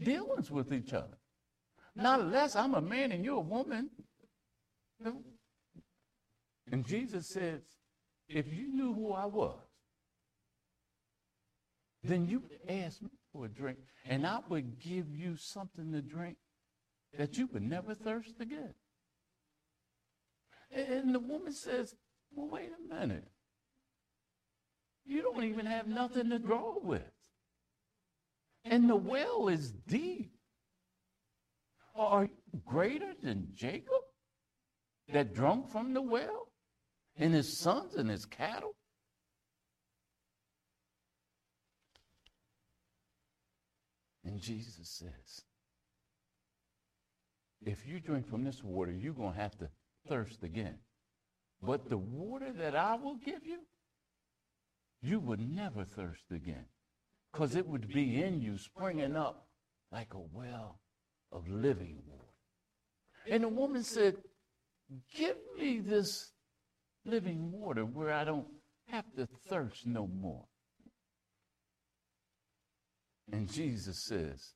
dealings 0.00 0.50
with 0.50 0.72
each 0.72 0.92
other. 0.92 1.18
Not 1.94 2.20
unless 2.20 2.54
I'm 2.54 2.74
a 2.74 2.80
man 2.80 3.12
and 3.12 3.24
you're 3.24 3.38
a 3.38 3.40
woman. 3.40 3.90
And 6.70 6.86
Jesus 6.86 7.26
says, 7.26 7.62
if 8.28 8.52
you 8.52 8.68
knew 8.68 8.92
who 8.92 9.12
I 9.12 9.26
was, 9.26 9.58
then 12.04 12.28
you 12.28 12.40
would 12.40 12.58
ask 12.68 13.02
me 13.02 13.10
for 13.32 13.46
a 13.46 13.48
drink, 13.48 13.78
and 14.06 14.26
I 14.26 14.40
would 14.48 14.78
give 14.78 15.14
you 15.14 15.36
something 15.36 15.92
to 15.92 16.00
drink 16.00 16.36
that 17.16 17.36
you 17.38 17.48
would 17.52 17.62
never 17.62 17.94
thirst 17.94 18.40
again. 18.40 18.74
And 20.70 21.14
the 21.14 21.20
woman 21.20 21.52
says, 21.52 21.94
Well, 22.34 22.48
wait 22.48 22.70
a 22.70 22.94
minute. 22.94 23.26
You 25.06 25.22
don't 25.22 25.44
even 25.44 25.66
have 25.66 25.86
nothing 25.86 26.28
to 26.30 26.38
draw 26.38 26.74
with. 26.82 27.10
And 28.70 28.88
the 28.88 28.96
well 28.96 29.48
is 29.48 29.70
deep. 29.70 30.30
Are 31.94 32.24
you 32.24 32.60
greater 32.66 33.12
than 33.22 33.48
Jacob 33.54 34.02
that 35.12 35.34
drunk 35.34 35.70
from 35.70 35.94
the 35.94 36.02
well? 36.02 36.48
And 37.16 37.34
his 37.34 37.58
sons 37.58 37.94
and 37.96 38.10
his 38.10 38.24
cattle? 38.24 38.76
And 44.24 44.40
Jesus 44.40 44.88
says, 44.90 45.44
if 47.64 47.86
you 47.86 47.98
drink 47.98 48.28
from 48.28 48.44
this 48.44 48.62
water, 48.62 48.92
you're 48.92 49.14
going 49.14 49.32
to 49.32 49.40
have 49.40 49.56
to 49.58 49.68
thirst 50.06 50.44
again. 50.44 50.76
But 51.62 51.88
the 51.88 51.98
water 51.98 52.52
that 52.52 52.76
I 52.76 52.94
will 52.96 53.16
give 53.16 53.44
you, 53.44 53.60
you 55.02 55.18
will 55.18 55.38
never 55.38 55.84
thirst 55.84 56.30
again 56.30 56.66
because 57.32 57.54
it 57.54 57.66
would 57.66 57.88
be 57.88 58.22
in 58.22 58.40
you 58.40 58.58
springing 58.58 59.16
up 59.16 59.46
like 59.92 60.14
a 60.14 60.20
well 60.32 60.80
of 61.32 61.48
living 61.48 61.98
water. 62.06 62.24
And 63.30 63.44
the 63.44 63.48
woman 63.48 63.82
said, 63.82 64.16
Give 65.14 65.36
me 65.58 65.80
this 65.80 66.32
living 67.04 67.52
water 67.52 67.84
where 67.84 68.12
I 68.12 68.24
don't 68.24 68.46
have 68.86 69.04
to 69.16 69.28
thirst 69.48 69.86
no 69.86 70.06
more. 70.06 70.44
And 73.30 73.50
Jesus 73.52 74.06
says, 74.06 74.54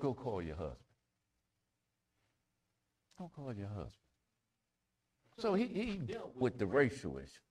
Go 0.00 0.12
call 0.12 0.42
your 0.42 0.56
husband. 0.56 0.76
Go 3.18 3.30
call 3.34 3.54
your 3.54 3.68
husband. 3.68 3.92
So 5.38 5.54
he, 5.54 5.66
he 5.66 5.96
dealt 5.96 6.34
with 6.36 6.58
the 6.58 6.66
racial 6.66 7.18
issue. 7.18 7.45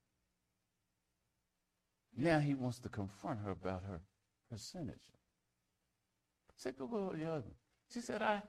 Now 2.16 2.38
he 2.38 2.54
wants 2.54 2.78
to 2.80 2.88
confront 2.88 3.40
her 3.40 3.50
about 3.50 3.82
her 3.88 4.00
percentage. 4.50 5.10
Said, 6.56 6.78
Go 6.78 6.86
call 6.86 7.14
your 7.16 7.30
husband. 7.30 7.54
She 7.92 8.00
said, 8.00 8.22
I 8.22 8.42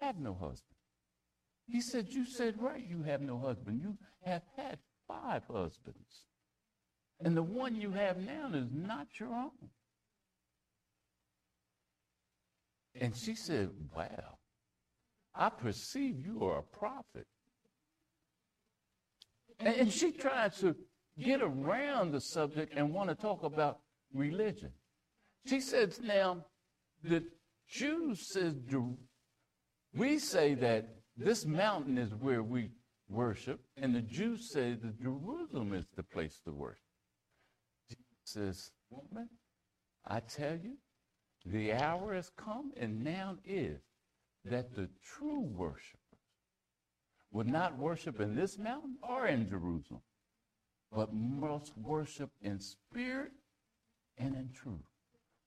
have 0.00 0.18
no 0.18 0.34
husband. 0.34 0.76
He 1.66 1.80
said, 1.80 2.08
You 2.10 2.24
said 2.24 2.60
right, 2.60 2.84
you 2.86 3.02
have 3.02 3.20
no 3.20 3.38
husband. 3.38 3.80
You 3.82 3.98
have 4.24 4.42
had 4.56 4.78
five 5.08 5.42
husbands. 5.50 6.26
And 7.20 7.36
the 7.36 7.42
one 7.42 7.74
you 7.74 7.90
have 7.90 8.18
now 8.18 8.50
is 8.54 8.68
not 8.72 9.08
your 9.18 9.32
own. 9.34 9.70
And 13.00 13.16
she 13.16 13.34
said, 13.34 13.70
Wow, 13.96 14.38
I 15.34 15.48
perceive 15.48 16.24
you 16.24 16.44
are 16.44 16.58
a 16.58 16.62
prophet. 16.62 17.26
And 19.58 19.92
she 19.92 20.12
tried 20.12 20.54
to 20.56 20.76
get 21.18 21.42
around 21.42 22.12
the 22.12 22.20
subject 22.20 22.74
and 22.76 22.92
want 22.92 23.08
to 23.10 23.14
talk 23.14 23.42
about 23.42 23.80
religion. 24.14 24.70
She 25.46 25.60
says, 25.60 26.00
Now, 26.02 26.44
the 27.02 27.24
Jews 27.68 28.32
says, 28.32 28.54
we 29.94 30.18
say 30.18 30.54
that 30.54 30.88
this 31.16 31.44
mountain 31.44 31.98
is 31.98 32.14
where 32.14 32.42
we 32.42 32.70
worship, 33.08 33.60
and 33.76 33.94
the 33.94 34.00
Jews 34.00 34.50
say 34.50 34.74
that 34.74 35.00
Jerusalem 35.00 35.74
is 35.74 35.84
the 35.96 36.02
place 36.02 36.40
to 36.44 36.52
worship. 36.52 36.78
Jesus 37.88 38.04
says, 38.24 38.70
Woman, 38.90 39.28
I 40.06 40.20
tell 40.20 40.56
you, 40.56 40.76
the 41.44 41.72
hour 41.72 42.14
has 42.14 42.30
come 42.36 42.72
and 42.76 43.02
now 43.02 43.36
is 43.44 43.80
that 44.44 44.74
the 44.74 44.88
true 45.02 45.40
worshipers 45.40 45.98
would 47.32 47.48
not 47.48 47.78
worship 47.78 48.20
in 48.20 48.34
this 48.34 48.58
mountain 48.58 48.96
or 49.02 49.26
in 49.26 49.48
Jerusalem, 49.48 50.02
but 50.94 51.12
must 51.12 51.72
worship 51.78 52.30
in 52.42 52.60
spirit 52.60 53.32
and 54.18 54.34
in 54.34 54.50
truth. 54.52 54.80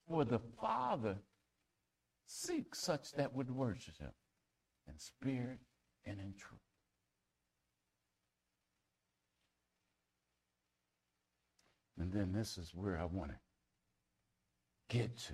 For 0.08 0.24
the 0.24 0.40
Father 0.60 1.16
seeks 2.26 2.80
such 2.80 3.12
that 3.12 3.34
would 3.34 3.50
worship 3.50 3.98
him 3.98 4.12
in 4.88 4.98
spirit 4.98 5.58
and 6.04 6.18
in 6.18 6.34
truth. 6.36 6.60
And 11.98 12.12
then 12.12 12.32
this 12.32 12.58
is 12.58 12.72
where 12.74 12.98
I 12.98 13.04
want 13.04 13.30
to 13.30 13.36
get 14.88 15.16
to. 15.18 15.32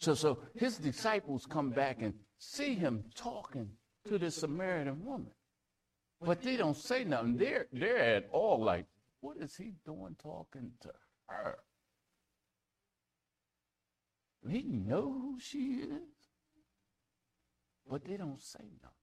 So, 0.00 0.14
so 0.14 0.38
his 0.54 0.78
disciples 0.78 1.46
come 1.46 1.70
back 1.70 2.02
and 2.02 2.14
see 2.38 2.74
him 2.74 3.04
talking 3.14 3.68
to 4.08 4.18
the 4.18 4.30
Samaritan 4.30 5.04
woman. 5.04 5.30
But 6.20 6.42
they 6.42 6.56
don't 6.56 6.76
say 6.76 7.04
nothing. 7.04 7.36
They're, 7.36 7.66
they're 7.72 8.16
at 8.16 8.28
all 8.32 8.62
like, 8.62 8.86
what 9.20 9.36
is 9.38 9.56
he 9.56 9.74
doing 9.84 10.16
talking 10.22 10.72
to 10.82 10.90
her? 11.28 11.56
He 14.48 14.62
know 14.62 15.02
who 15.02 15.38
she 15.40 15.80
is. 15.82 16.00
But 17.88 18.04
they 18.04 18.16
don't 18.16 18.42
say 18.42 18.64
nothing. 18.82 18.96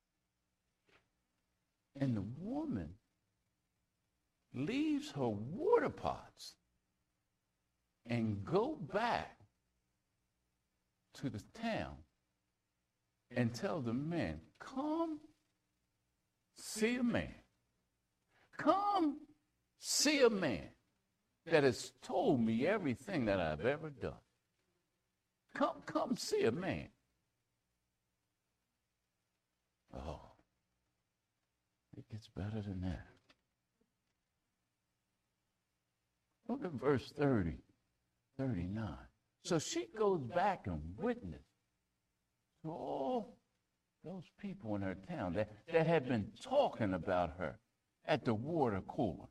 And 2.00 2.18
the 2.18 2.26
woman 2.40 2.90
leaves 4.54 5.12
her 5.12 5.28
water 5.28 5.90
pots 5.90 6.56
and 8.06 8.44
go 8.44 8.78
back 8.92 9.38
to 11.16 11.30
the 11.30 11.42
town 11.60 11.96
and 13.36 13.54
tell 13.54 13.82
the 13.82 13.94
man, 13.94 14.42
come 14.60 15.20
see 16.58 16.96
a 16.98 17.04
man. 17.04 17.34
Come 18.58 19.18
see 19.80 20.22
a 20.22 20.30
man 20.30 20.70
that 21.46 21.64
has 21.64 21.92
told 22.02 22.40
me 22.40 22.66
everything 22.66 23.26
that 23.26 23.40
I've 23.40 23.66
ever 23.66 23.90
done. 23.90 24.14
Come, 25.56 25.82
come 25.86 26.18
see 26.18 26.44
a 26.44 26.52
man. 26.52 26.88
Oh, 29.96 30.22
it 31.96 32.10
gets 32.10 32.28
better 32.28 32.62
than 32.62 32.82
that. 32.82 33.06
Look 36.48 36.66
at 36.66 36.72
verse 36.72 37.14
30, 37.18 37.52
39. 38.38 38.90
So 39.44 39.60
she 39.60 39.88
goes 39.98 40.22
back 40.22 40.68
and 40.68 40.82
witnesses 40.98 41.46
to 42.64 42.72
all 42.72 43.38
those 44.04 44.30
people 44.40 44.76
in 44.76 44.82
her 44.82 44.98
town 45.08 45.34
that, 45.34 45.50
that 45.72 45.88
had 45.88 46.08
been 46.08 46.28
talking 46.42 46.94
about 46.94 47.32
her 47.38 47.60
at 48.06 48.26
the 48.26 48.34
water 48.34 48.82
cooler. 48.88 49.28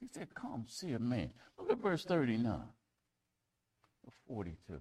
She 0.00 0.08
said, 0.12 0.34
Come 0.34 0.64
see 0.66 0.92
a 0.92 0.98
man. 0.98 1.30
Look 1.58 1.70
at 1.70 1.78
verse 1.78 2.04
39 2.04 2.60
42. 4.26 4.80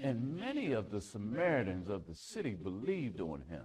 And 0.00 0.36
many 0.36 0.72
of 0.72 0.90
the 0.90 1.00
Samaritans 1.00 1.88
of 1.88 2.06
the 2.06 2.14
city 2.14 2.54
believed 2.54 3.20
on 3.20 3.42
him. 3.48 3.64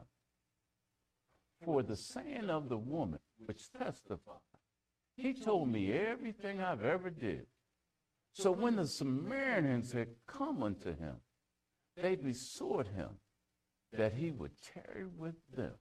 For 1.64 1.84
the 1.84 1.96
saying 1.96 2.50
of 2.50 2.70
the 2.70 2.78
woman, 2.78 3.20
which 3.46 3.72
testified, 3.72 4.38
he 5.16 5.34
told 5.34 5.70
me 5.70 5.94
everything 5.94 6.60
I've 6.60 6.84
ever 6.84 7.12
did. 7.12 7.46
So 8.34 8.52
when 8.52 8.76
the 8.78 8.88
Samaritans 8.88 9.92
had 9.92 10.10
come 10.28 10.64
unto 10.64 10.96
him, 10.96 11.18
they 11.96 12.16
besought 12.16 12.88
him 12.88 13.10
that 13.92 14.14
he 14.14 14.32
would 14.32 14.52
tarry 14.74 15.06
with 15.06 15.36
them. 15.56 15.74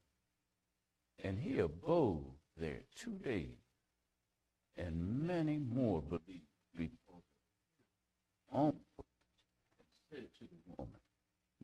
And 1.25 1.39
he 1.39 1.59
abode 1.59 2.25
there 2.59 2.81
two 2.97 3.19
days, 3.25 3.57
and 4.77 5.27
many 5.27 5.59
more 5.59 6.03
believed 6.03 6.47
before 6.77 7.23
on 8.53 8.75
said 10.11 10.27
to 10.39 10.45
the 10.45 10.75
woman, 10.77 11.01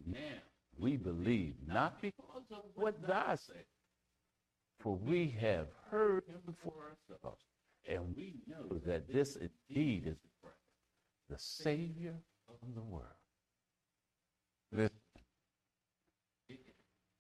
Now 0.06 0.40
we 0.78 0.96
believe, 0.96 1.54
not 1.66 2.00
because 2.00 2.50
of 2.50 2.62
what 2.74 3.06
thou 3.06 3.36
said, 3.36 3.64
for 4.80 4.96
we 4.96 5.36
have 5.40 5.66
heard 5.90 6.24
him 6.26 6.54
for 6.62 6.72
ourselves, 6.72 7.44
and 7.86 8.14
we 8.16 8.36
know 8.46 8.78
that 8.86 9.12
this 9.12 9.36
indeed 9.36 10.06
is 10.06 10.16
the 11.28 11.38
Savior 11.38 12.14
of 12.48 12.74
the 12.74 12.82
world. 12.82 13.06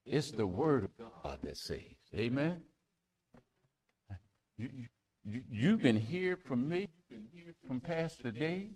It's 0.04 0.30
the 0.30 0.46
Word 0.46 0.84
of 0.84 0.90
God 1.22 1.38
that 1.42 1.56
saves. 1.56 1.84
Amen. 2.14 2.62
You, 4.56 4.70
you, 5.24 5.42
you 5.50 5.78
can 5.78 5.96
hear 5.96 6.36
from 6.36 6.68
me, 6.68 6.88
from 7.66 7.80
Pastor 7.80 8.30
Dave, 8.30 8.72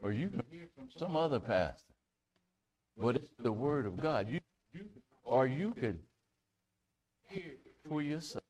or 0.00 0.12
you 0.12 0.28
can 0.28 0.42
hear 0.50 0.68
from 0.76 0.88
some 0.96 1.16
other 1.16 1.40
pastor. 1.40 1.92
But 2.96 3.16
it's 3.16 3.30
the 3.40 3.52
Word 3.52 3.86
of 3.86 4.00
God. 4.00 4.28
You, 4.28 4.40
or 5.24 5.46
you 5.46 5.72
can 5.74 5.98
hear 7.28 7.56
for 7.88 8.00
yourself. 8.00 8.44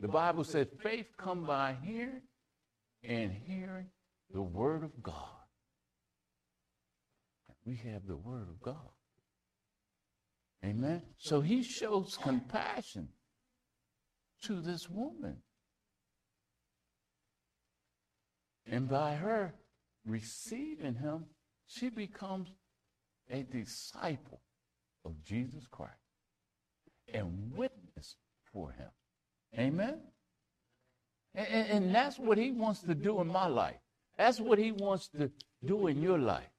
The 0.00 0.08
Bible 0.08 0.44
says 0.44 0.66
faith 0.82 1.06
come 1.16 1.44
by 1.44 1.76
hearing 1.82 2.22
and 3.02 3.32
hearing 3.32 3.86
the 4.30 4.42
Word 4.42 4.84
of 4.84 5.02
God. 5.02 5.14
We 7.64 7.76
have 7.90 8.06
the 8.06 8.16
Word 8.16 8.48
of 8.48 8.60
God. 8.60 8.90
Amen. 10.64 11.02
So 11.18 11.40
he 11.40 11.62
shows 11.62 12.18
compassion 12.20 13.08
to 14.42 14.60
this 14.60 14.88
woman. 14.88 15.36
And 18.66 18.88
by 18.88 19.14
her 19.14 19.54
receiving 20.04 20.94
him, 20.94 21.26
she 21.66 21.90
becomes 21.90 22.48
a 23.30 23.42
disciple 23.42 24.40
of 25.04 25.22
Jesus 25.22 25.66
Christ 25.70 25.92
and 27.12 27.52
witness 27.54 28.16
for 28.52 28.72
him. 28.72 28.88
Amen. 29.58 30.00
And, 31.38 31.68
and, 31.68 31.94
that's 31.94 32.18
what 32.18 32.36
he 32.36 32.50
wants 32.50 32.80
to 32.80 32.96
do 32.96 33.20
in 33.20 33.28
my 33.28 33.46
life. 33.46 33.76
That's 34.16 34.40
what 34.40 34.58
he 34.58 34.72
wants 34.72 35.06
to 35.10 35.30
do 35.64 35.86
in 35.86 36.02
your 36.02 36.18
life. 36.18 36.50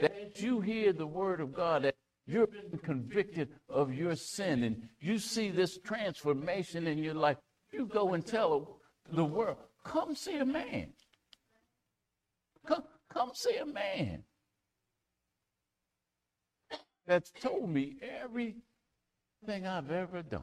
That 0.00 0.40
you 0.40 0.60
hear 0.60 0.92
the 0.92 1.06
word 1.06 1.40
of 1.40 1.52
God, 1.52 1.82
that 1.82 1.96
you're 2.24 2.46
being 2.46 2.78
convicted 2.84 3.48
of 3.68 3.92
your 3.92 4.14
sin, 4.14 4.62
and 4.62 4.88
you 5.00 5.18
see 5.18 5.50
this 5.50 5.78
transformation 5.78 6.86
in 6.86 6.98
your 6.98 7.14
life. 7.14 7.38
You 7.72 7.86
go 7.86 8.14
and 8.14 8.24
tell 8.24 8.78
the 9.10 9.24
world, 9.24 9.56
come 9.84 10.14
see 10.14 10.36
a 10.36 10.44
man. 10.44 10.92
Come, 12.64 12.84
come 13.12 13.30
see 13.34 13.56
a 13.56 13.66
man 13.66 14.22
that's 17.04 17.32
told 17.32 17.68
me 17.68 17.96
everything 18.22 19.66
I've 19.66 19.90
ever 19.90 20.22
done. 20.22 20.42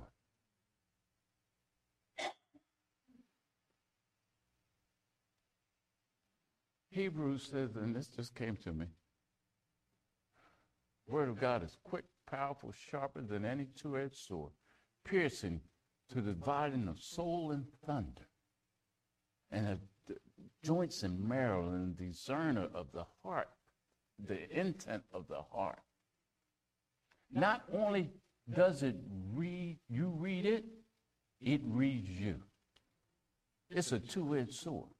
Hebrews 6.95 7.49
says, 7.51 7.75
and 7.75 7.93
this 7.93 8.07
just 8.07 8.33
came 8.35 8.55
to 8.63 8.71
me. 8.71 8.85
Word 11.09 11.27
of 11.27 11.37
God 11.37 11.61
is 11.61 11.77
quick, 11.83 12.05
powerful, 12.25 12.71
sharper 12.89 13.21
than 13.21 13.43
any 13.43 13.67
two-edged 13.75 14.15
sword, 14.15 14.53
piercing 15.03 15.59
to 16.13 16.21
the 16.21 16.31
dividing 16.31 16.87
of 16.87 17.01
soul 17.01 17.51
and 17.51 17.65
thunder, 17.85 18.29
and 19.51 19.67
of 19.67 19.79
joints 20.63 21.03
and 21.03 21.19
marrow, 21.19 21.67
and 21.67 21.97
the 21.97 22.05
discerner 22.05 22.69
of 22.73 22.87
the 22.93 23.03
heart, 23.21 23.49
the 24.17 24.49
intent 24.57 25.03
of 25.11 25.27
the 25.27 25.41
heart. 25.51 25.81
Not 27.29 27.65
only 27.73 28.09
does 28.55 28.83
it 28.83 28.95
read, 29.33 29.79
you 29.89 30.13
read 30.17 30.45
it, 30.45 30.63
it 31.41 31.59
reads 31.65 32.09
you. 32.09 32.39
It's 33.69 33.91
a 33.91 33.99
two-edged 33.99 34.53
sword. 34.53 34.94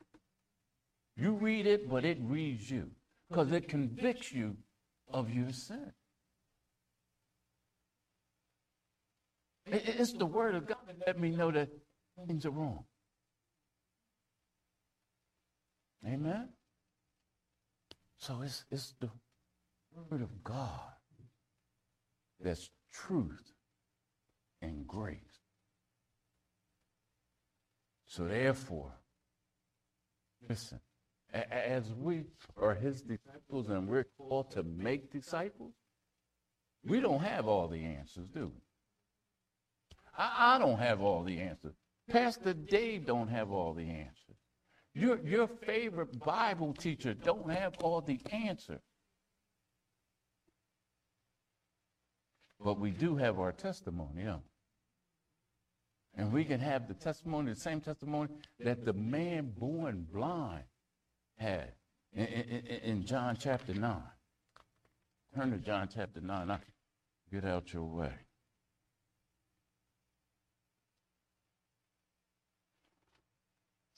You 1.18 1.34
read 1.34 1.66
it, 1.66 1.89
but 1.89 2.03
it 2.03 2.18
reads 2.22 2.70
you 2.70 2.91
because 3.30 3.51
it 3.51 3.70
convicts 3.70 4.32
you 4.32 4.57
of 5.11 5.30
your 5.30 5.51
sin. 5.51 5.91
It's 9.68 10.13
the 10.13 10.26
word 10.26 10.55
of 10.55 10.68
God 10.68 10.78
that 10.88 11.07
let 11.07 11.20
me 11.20 11.32
know 11.32 11.51
that 11.51 11.70
things 12.28 12.45
are 12.45 12.51
wrong. 12.51 12.84
Amen? 16.05 16.49
So 18.18 18.41
it's, 18.43 18.66
it's 18.70 18.93
the 18.99 19.09
word 20.11 20.22
of 20.22 20.43
God 20.43 20.70
that's 22.39 22.70
truth 22.91 23.53
and 24.61 24.86
grace. 24.86 25.18
So 28.05 28.26
therefore, 28.26 28.93
listen, 30.47 30.80
as 31.51 31.93
we 31.93 32.23
are 32.61 32.73
his 32.73 33.01
disciples 33.01 33.69
and 33.69 33.88
we're 33.88 34.07
called 34.17 34.51
to 34.51 34.63
make 34.63 35.11
disciples, 35.11 35.73
we 36.86 36.99
don't 36.99 37.21
have 37.21 37.47
all 37.47 37.67
the 37.67 37.83
answers, 37.83 38.27
do 38.33 38.47
we? 38.47 38.61
I, 40.17 40.55
I 40.55 40.59
don't 40.59 40.79
have 40.79 41.01
all 41.01 41.23
the 41.23 41.39
answers. 41.39 41.73
Pastor 42.09 42.53
Dave 42.53 43.05
don't 43.05 43.27
have 43.27 43.51
all 43.51 43.73
the 43.73 43.89
answers. 43.89 44.38
Your, 44.93 45.19
your 45.25 45.47
favorite 45.47 46.19
Bible 46.23 46.73
teacher 46.73 47.13
don't 47.13 47.51
have 47.51 47.75
all 47.81 47.99
the 47.99 48.19
answers. 48.31 48.79
But 52.63 52.79
we 52.79 52.91
do 52.91 53.17
have 53.17 53.39
our 53.39 53.51
testimony, 53.51 54.23
yeah. 54.23 54.38
And 56.17 56.31
we 56.31 56.45
can 56.45 56.61
have 56.61 56.88
the 56.88 56.93
testimony, 56.93 57.51
the 57.51 57.59
same 57.59 57.81
testimony 57.81 58.29
that 58.59 58.86
the 58.86 58.93
man 58.93 59.51
born 59.57 60.07
blind 60.13 60.63
had 61.38 61.71
in, 62.13 62.25
in, 62.25 62.65
in 62.83 63.05
John 63.05 63.38
chapter 63.39 63.73
9. 63.73 64.01
Turn 65.36 65.51
to 65.51 65.57
John 65.57 65.89
chapter 65.93 66.21
9. 66.21 66.51
I 66.51 66.59
get 67.31 67.45
out 67.45 67.73
your 67.73 67.83
way. 67.83 68.13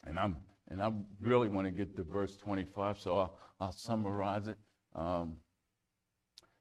And 0.05 0.17
I'm 0.17 0.37
and 0.69 0.81
I 0.81 0.91
really 1.21 1.47
want 1.47 1.65
to 1.65 1.71
get 1.71 1.95
to 1.95 2.03
verse 2.03 2.35
25, 2.37 2.99
so 2.99 3.17
I'll, 3.17 3.37
I'll 3.59 3.71
summarize 3.71 4.47
it. 4.47 4.57
Um, 4.93 5.37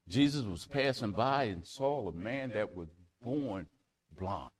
Jesus 0.09 0.45
was 0.45 0.65
passing 0.65 1.11
by 1.11 1.45
and 1.45 1.67
saw 1.67 2.09
a 2.09 2.13
man 2.13 2.53
that 2.55 2.75
was 2.75 2.89
born 3.21 3.67
blind. 4.17 4.51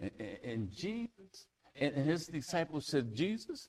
And, 0.00 0.10
and, 0.18 0.38
and 0.42 0.70
Jesus 0.72 1.46
and 1.76 1.94
his 1.94 2.26
disciples 2.26 2.86
said, 2.86 3.14
Jesus, 3.14 3.68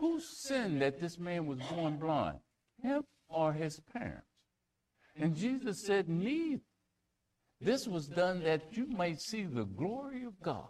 who 0.00 0.18
sinned 0.18 0.80
that 0.80 0.98
this 0.98 1.18
man 1.18 1.46
was 1.46 1.58
born 1.70 1.98
blind? 1.98 2.38
Him 2.82 3.04
or 3.28 3.52
his 3.52 3.80
parents? 3.92 4.26
And 5.14 5.36
Jesus 5.36 5.84
said, 5.84 6.08
Neither. 6.08 6.62
This 7.60 7.86
was 7.86 8.08
done 8.08 8.42
that 8.44 8.62
you 8.72 8.86
might 8.86 9.20
see 9.20 9.44
the 9.44 9.66
glory 9.66 10.24
of 10.24 10.40
God. 10.40 10.68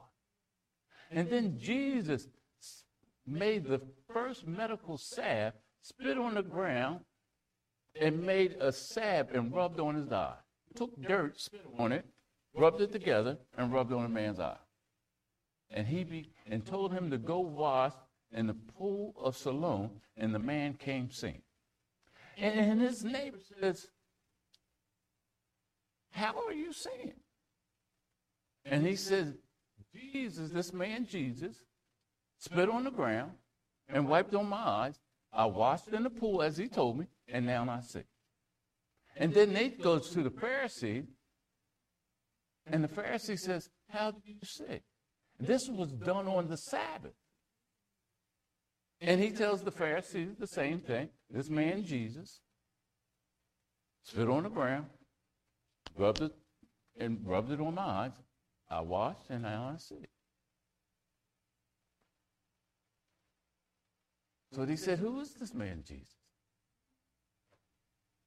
And 1.13 1.31
then 1.31 1.57
Jesus 1.57 2.27
made 3.25 3.65
the 3.65 3.81
first 4.13 4.45
medical 4.45 4.99
salve, 4.99 5.53
spit 5.83 6.19
on 6.19 6.35
the 6.35 6.43
ground, 6.43 7.01
and 8.01 8.27
made 8.27 8.57
a 8.61 8.73
salve 8.73 9.29
and 9.33 9.55
rubbed 9.55 9.79
on 9.79 9.95
his 9.95 10.11
eye. 10.11 10.35
Took 10.75 11.01
dirt, 11.01 11.41
spit 11.41 11.65
on 11.79 11.93
it, 11.93 12.05
rubbed 12.57 12.81
it 12.81 12.91
together, 12.91 13.39
and 13.57 13.73
rubbed 13.73 13.93
on 13.93 14.03
the 14.03 14.09
man's 14.09 14.41
eye. 14.41 14.59
And 15.71 15.87
he 15.87 16.03
be, 16.03 16.33
and 16.49 16.67
told 16.67 16.93
him 16.93 17.09
to 17.13 17.19
go 17.19 17.39
wash 17.39 17.93
in 18.33 18.47
the 18.47 18.55
pool 18.55 19.15
of 19.19 19.37
Siloam, 19.37 19.91
and 20.17 20.35
the 20.35 20.39
man 20.39 20.75
came 20.75 21.11
seeing. 21.11 21.43
And, 22.37 22.81
his 22.81 23.05
neighbor 23.05 23.39
says, 23.61 23.89
How 26.13 26.35
are 26.47 26.53
you 26.53 26.73
seeing? 26.73 27.15
And 28.65 28.87
he 28.87 28.97
says, 28.97 29.35
Jesus, 29.93 30.51
this 30.51 30.73
man 30.73 31.07
Jesus, 31.07 31.57
spit 32.39 32.69
on 32.69 32.85
the 32.85 32.91
ground 32.91 33.33
and 33.89 34.09
wiped 34.09 34.35
on 34.35 34.47
my 34.47 34.57
eyes. 34.57 35.01
I 35.33 35.47
washed 35.47 35.89
in 35.89 36.03
the 36.03 36.11
pool 36.11 36.43
as 36.43 36.57
he 36.57 36.69
told 36.69 36.99
me, 36.99 37.07
and 37.29 37.47
now 37.47 37.69
I 37.69 37.81
see. 37.81 38.03
And 39.17 39.35
then 39.35 39.53
Nate 39.53 39.83
goes 39.83 40.11
to 40.11 40.23
the 40.23 40.31
Pharisee, 40.31 41.05
and 42.67 42.83
the 42.85 42.89
Pharisee 42.89 43.39
says, 43.39 43.69
How 43.89 44.13
do 44.13 44.21
you 44.25 44.39
see? 44.45 44.81
This 45.39 45.69
was 45.69 45.93
done 45.93 46.27
on 46.27 46.49
the 46.49 46.57
Sabbath. 46.57 47.13
And 49.01 49.21
he 49.21 49.31
tells 49.31 49.63
the 49.63 49.71
Pharisees 49.71 50.37
the 50.39 50.47
same 50.47 50.81
thing. 50.81 51.09
This 51.31 51.49
man, 51.49 51.85
Jesus, 51.85 52.41
spit 54.05 54.29
on 54.29 54.43
the 54.43 54.51
ground, 54.51 54.87
rubbed 55.97 56.23
it, 56.23 56.33
and 56.99 57.19
rubbed 57.25 57.51
it 57.51 57.61
on 57.61 57.75
my 57.75 57.83
eyes. 57.83 58.13
I 58.69 58.81
washed, 58.81 59.31
and 59.31 59.43
now 59.43 59.73
I 59.73 59.79
see. 59.79 60.07
So 64.53 64.67
he 64.67 64.77
said, 64.77 64.99
Who 64.99 65.21
is 65.21 65.33
this 65.35 65.55
man, 65.55 65.83
Jesus? 65.87 66.15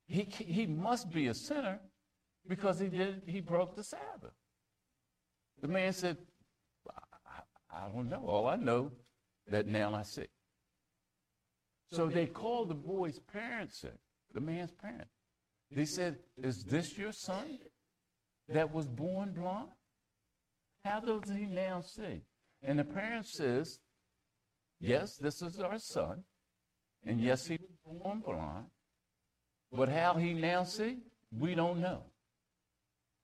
He, 0.08 0.24
he 0.24 0.66
must 0.66 1.12
be 1.12 1.28
a 1.28 1.34
sinner 1.34 1.80
because 2.48 2.80
he 2.80 2.88
did 2.88 3.22
he 3.26 3.42
broke 3.42 3.76
the 3.76 3.84
Sabbath. 3.84 4.34
The 5.62 5.68
man 5.68 5.94
said, 5.94 6.18
I, 6.90 7.78
I 7.78 7.88
don't 7.94 8.10
know. 8.10 8.24
All 8.28 8.48
I 8.48 8.56
know 8.56 8.92
that 9.50 9.68
now 9.68 9.94
I 9.96 10.04
see. 10.04 10.28
So 11.92 12.08
they 12.08 12.26
called 12.26 12.70
the 12.70 12.76
boy's 12.76 13.20
parents 13.20 13.84
in, 13.84 13.92
the 14.34 14.42
man's 14.42 14.72
parents. 14.72 15.12
They 15.72 15.86
said, 15.86 16.18
Is 16.42 16.64
this 16.64 16.98
your 16.98 17.12
son 17.12 17.60
that 18.50 18.74
was 18.74 18.88
born 18.88 19.34
blind? 19.34 19.70
How 20.86 21.00
does 21.00 21.30
he 21.30 21.46
now 21.46 21.82
see? 21.82 22.22
And 22.62 22.80
the 22.80 22.84
parent 22.84 23.28
says, 23.28 23.80
Yes, 24.80 25.18
this 25.18 25.42
is 25.42 25.60
our 25.60 25.80
son. 25.80 26.24
And 27.06 27.20
yes, 27.20 27.48
he 27.48 27.58
was 27.58 28.02
born 28.02 28.20
blind. 28.20 28.66
But 29.72 29.90
how 29.90 30.16
he 30.16 30.34
now 30.34 30.64
see, 30.64 30.98
we 31.32 31.56
don't 31.56 31.80
know. 31.80 32.04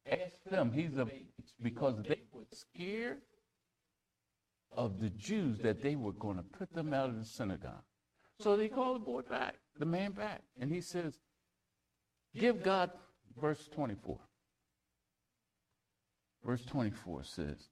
Ask 0.09 0.43
them, 0.49 0.71
he's 0.71 0.97
a 0.97 1.07
because 1.61 1.95
they 2.07 2.21
were 2.31 2.45
scared 2.51 3.19
of 4.71 4.99
the 4.99 5.09
Jews 5.09 5.59
that 5.59 5.81
they 5.81 5.95
were 5.95 6.13
going 6.13 6.37
to 6.37 6.43
put 6.43 6.73
them 6.73 6.93
out 6.93 7.09
of 7.09 7.19
the 7.19 7.25
synagogue. 7.25 7.83
So 8.39 8.55
they 8.55 8.69
called 8.69 9.01
the 9.01 9.05
boy 9.05 9.21
back, 9.21 9.55
the 9.77 9.85
man 9.85 10.11
back, 10.11 10.41
and 10.59 10.71
he 10.71 10.79
says, 10.79 11.19
Give 12.35 12.63
God, 12.63 12.91
verse 13.39 13.67
24. 13.73 14.17
Verse 16.45 16.63
24 16.65 17.23
says, 17.23 17.69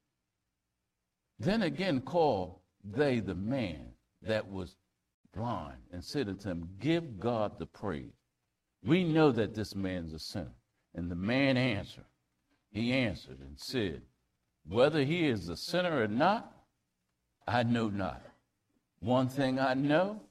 Then 1.39 1.61
again 1.61 2.01
call 2.01 2.63
they 2.84 3.20
the 3.20 3.36
man 3.36 3.93
that 4.22 4.51
was 4.51 4.76
blind 5.34 5.78
and 5.91 6.03
said 6.03 6.28
unto 6.28 6.49
him, 6.49 6.70
Give 6.80 7.18
God 7.18 7.59
the 7.59 7.65
praise. 7.65 8.11
We 8.84 9.03
know 9.03 9.32
that 9.32 9.55
this 9.55 9.74
man's 9.74 10.13
a 10.13 10.20
sinner. 10.20 10.53
And 10.95 11.09
the 11.09 11.15
man 11.15 11.57
answered, 11.57 12.05
he 12.72 12.91
answered 12.91 13.39
and 13.39 13.57
said, 13.57 14.01
Whether 14.68 15.03
he 15.03 15.28
is 15.28 15.47
a 15.47 15.55
sinner 15.55 16.01
or 16.01 16.07
not, 16.07 16.51
I 17.47 17.63
know 17.63 17.88
not. 17.88 18.22
One 18.99 19.30
thing 19.30 19.59
I 19.59 19.74
know 19.74 20.22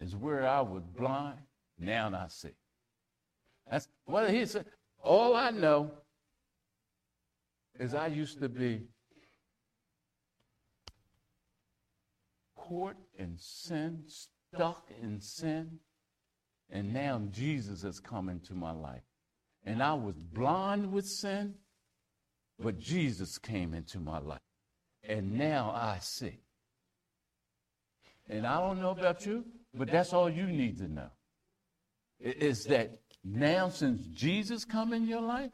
is 0.00 0.14
where 0.16 0.46
I 0.46 0.60
was 0.60 0.82
blind, 0.96 1.38
now 1.78 2.10
I 2.14 2.26
see. 2.28 2.54
That's 3.70 3.88
what 4.04 4.30
he 4.30 4.44
said, 4.46 4.66
all 5.02 5.34
I 5.34 5.50
know 5.50 5.90
is 7.78 7.94
I 7.94 8.06
used 8.08 8.40
to 8.40 8.48
be 8.48 8.82
caught 12.56 12.96
in 13.18 13.36
sin, 13.36 14.02
stuck 14.06 14.90
in 15.02 15.20
sin, 15.20 15.78
and 16.70 16.92
now 16.92 17.20
Jesus 17.30 17.82
has 17.82 18.00
come 18.00 18.28
into 18.28 18.54
my 18.54 18.72
life. 18.72 19.02
And 19.64 19.82
I 19.82 19.94
was 19.94 20.16
blind 20.16 20.92
with 20.92 21.06
sin, 21.06 21.54
but 22.58 22.78
Jesus 22.78 23.38
came 23.38 23.74
into 23.74 23.98
my 23.98 24.18
life. 24.18 24.40
And 25.02 25.36
now 25.36 25.70
I 25.74 25.98
see. 26.00 26.38
And 28.28 28.46
I 28.46 28.60
don't 28.60 28.80
know 28.80 28.90
about 28.90 29.26
you, 29.26 29.44
but 29.74 29.90
that's 29.90 30.12
all 30.12 30.30
you 30.30 30.46
need 30.46 30.78
to 30.78 30.88
know. 30.88 31.10
Is 32.20 32.64
that 32.66 33.00
now 33.24 33.68
since 33.68 34.06
Jesus 34.06 34.64
come 34.64 34.92
in 34.92 35.06
your 35.06 35.20
life, 35.20 35.50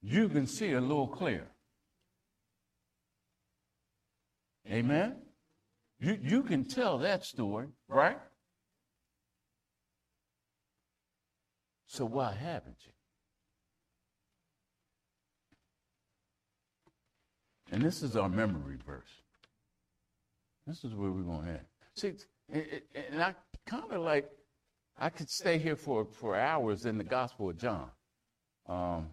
you 0.00 0.28
can 0.28 0.46
see 0.46 0.72
a 0.72 0.80
little 0.80 1.08
clearer. 1.08 1.50
Amen? 4.70 5.16
You, 5.98 6.18
you 6.22 6.42
can 6.42 6.64
tell 6.64 6.98
that 6.98 7.24
story, 7.24 7.68
right? 7.88 8.18
So 11.86 12.04
why 12.04 12.32
haven't 12.32 12.76
you? 12.84 12.92
And 17.72 17.82
this 17.82 18.02
is 18.02 18.16
our 18.16 18.28
memory 18.28 18.76
verse. 18.86 19.22
This 20.66 20.84
is 20.84 20.94
where 20.94 21.10
we're 21.10 21.22
going 21.22 21.44
to 21.44 21.50
end. 21.50 21.66
See, 21.96 22.12
and 22.52 23.22
I 23.22 23.34
kind 23.68 23.92
of 23.92 24.02
like, 24.02 24.28
I 24.98 25.10
could 25.10 25.30
stay 25.30 25.58
here 25.58 25.76
for, 25.76 26.06
for 26.06 26.34
hours 26.34 26.86
in 26.86 26.98
the 26.98 27.04
Gospel 27.04 27.50
of 27.50 27.58
John. 27.58 27.90
Um, 28.68 29.08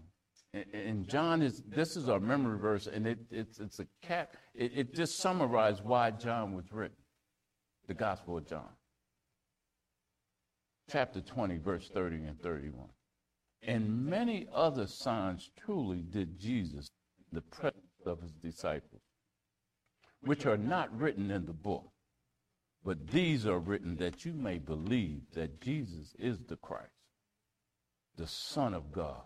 and 0.74 1.08
John 1.08 1.42
is, 1.42 1.62
this 1.68 1.98
is 1.98 2.08
our 2.08 2.20
memory 2.20 2.58
verse, 2.58 2.88
and 2.88 3.06
it, 3.06 3.20
it's, 3.30 3.60
it's 3.60 3.80
a 3.80 3.88
cap, 4.02 4.36
it, 4.54 4.72
it 4.74 4.96
just 4.96 5.18
summarizes 5.18 5.82
why 5.84 6.12
John 6.12 6.56
was 6.56 6.72
written, 6.72 6.98
the 7.88 7.94
Gospel 7.94 8.38
of 8.38 8.48
John. 8.48 8.70
Chapter 10.90 11.20
20, 11.20 11.58
verse 11.58 11.90
30 11.94 12.16
and 12.24 12.42
31. 12.42 12.88
And 13.64 14.06
many 14.06 14.48
other 14.54 14.88
signs 14.88 15.50
truly 15.66 16.02
did 16.02 16.40
Jesus, 16.40 16.90
the 17.32 17.42
presence 17.42 17.82
of 18.06 18.22
his 18.22 18.32
disciples, 18.34 19.02
which 20.22 20.46
are 20.46 20.58
not 20.58 20.98
written 20.98 21.32
in 21.32 21.46
the 21.46 21.54
book. 21.54 21.92
But 22.86 23.08
these 23.08 23.48
are 23.48 23.58
written 23.58 23.96
that 23.96 24.26
you 24.26 24.34
may 24.34 24.60
believe 24.60 25.22
that 25.34 25.60
Jesus 25.60 26.14
is 26.20 26.38
the 26.48 26.56
Christ, 26.56 26.92
the 28.16 28.28
Son 28.28 28.76
of 28.76 28.92
God, 28.92 29.24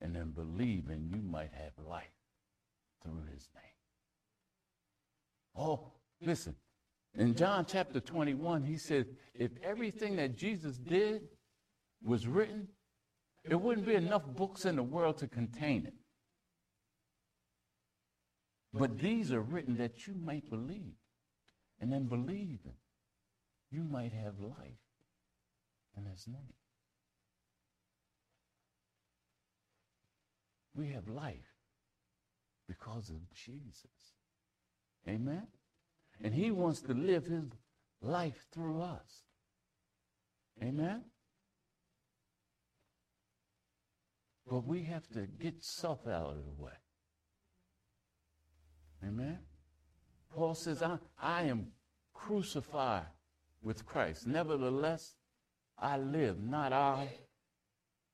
and 0.00 0.14
then 0.14 0.30
believe 0.30 0.88
and 0.88 1.10
you 1.10 1.20
might 1.20 1.50
have 1.52 1.72
life 1.84 2.04
through 3.02 3.24
his 3.34 3.48
name. 3.52 3.64
Oh, 5.56 5.92
listen. 6.22 6.54
In 7.16 7.34
John 7.34 7.66
chapter 7.66 7.98
21, 7.98 8.62
he 8.62 8.76
said, 8.76 9.06
if 9.34 9.50
everything 9.64 10.14
that 10.16 10.36
Jesus 10.36 10.78
did 10.78 11.22
was 12.00 12.28
written, 12.28 12.68
there 13.44 13.58
wouldn't 13.58 13.88
be 13.88 13.94
enough 13.96 14.24
books 14.24 14.66
in 14.66 14.76
the 14.76 14.84
world 14.84 15.18
to 15.18 15.26
contain 15.26 15.86
it. 15.86 15.94
But 18.72 19.00
these 19.00 19.32
are 19.32 19.40
written 19.40 19.78
that 19.78 20.06
you 20.06 20.14
might 20.14 20.48
believe. 20.48 20.94
And 21.80 21.92
then 21.92 22.04
believing, 22.04 22.76
you 23.70 23.84
might 23.84 24.12
have 24.12 24.40
life 24.40 24.82
in 25.96 26.04
his 26.06 26.26
name. 26.26 26.54
We 30.74 30.88
have 30.88 31.08
life 31.08 31.54
because 32.68 33.10
of 33.10 33.32
Jesus. 33.34 34.14
Amen? 35.08 35.46
And 36.22 36.34
he 36.34 36.50
wants 36.50 36.80
to 36.82 36.94
live 36.94 37.26
his 37.26 37.44
life 38.00 38.46
through 38.52 38.82
us. 38.82 39.24
Amen? 40.62 41.02
But 44.48 44.66
we 44.66 44.84
have 44.84 45.06
to 45.08 45.26
get 45.26 45.62
self 45.62 46.06
out 46.06 46.30
of 46.30 46.44
the 46.44 46.62
way. 46.62 46.72
Amen? 49.06 49.38
Paul 50.34 50.54
says, 50.54 50.82
I, 50.82 50.98
I 51.20 51.42
am 51.42 51.68
crucified 52.14 53.06
with 53.62 53.86
Christ. 53.86 54.26
Nevertheless, 54.26 55.14
I 55.78 55.96
live, 55.98 56.42
not 56.42 56.72
I, 56.72 57.08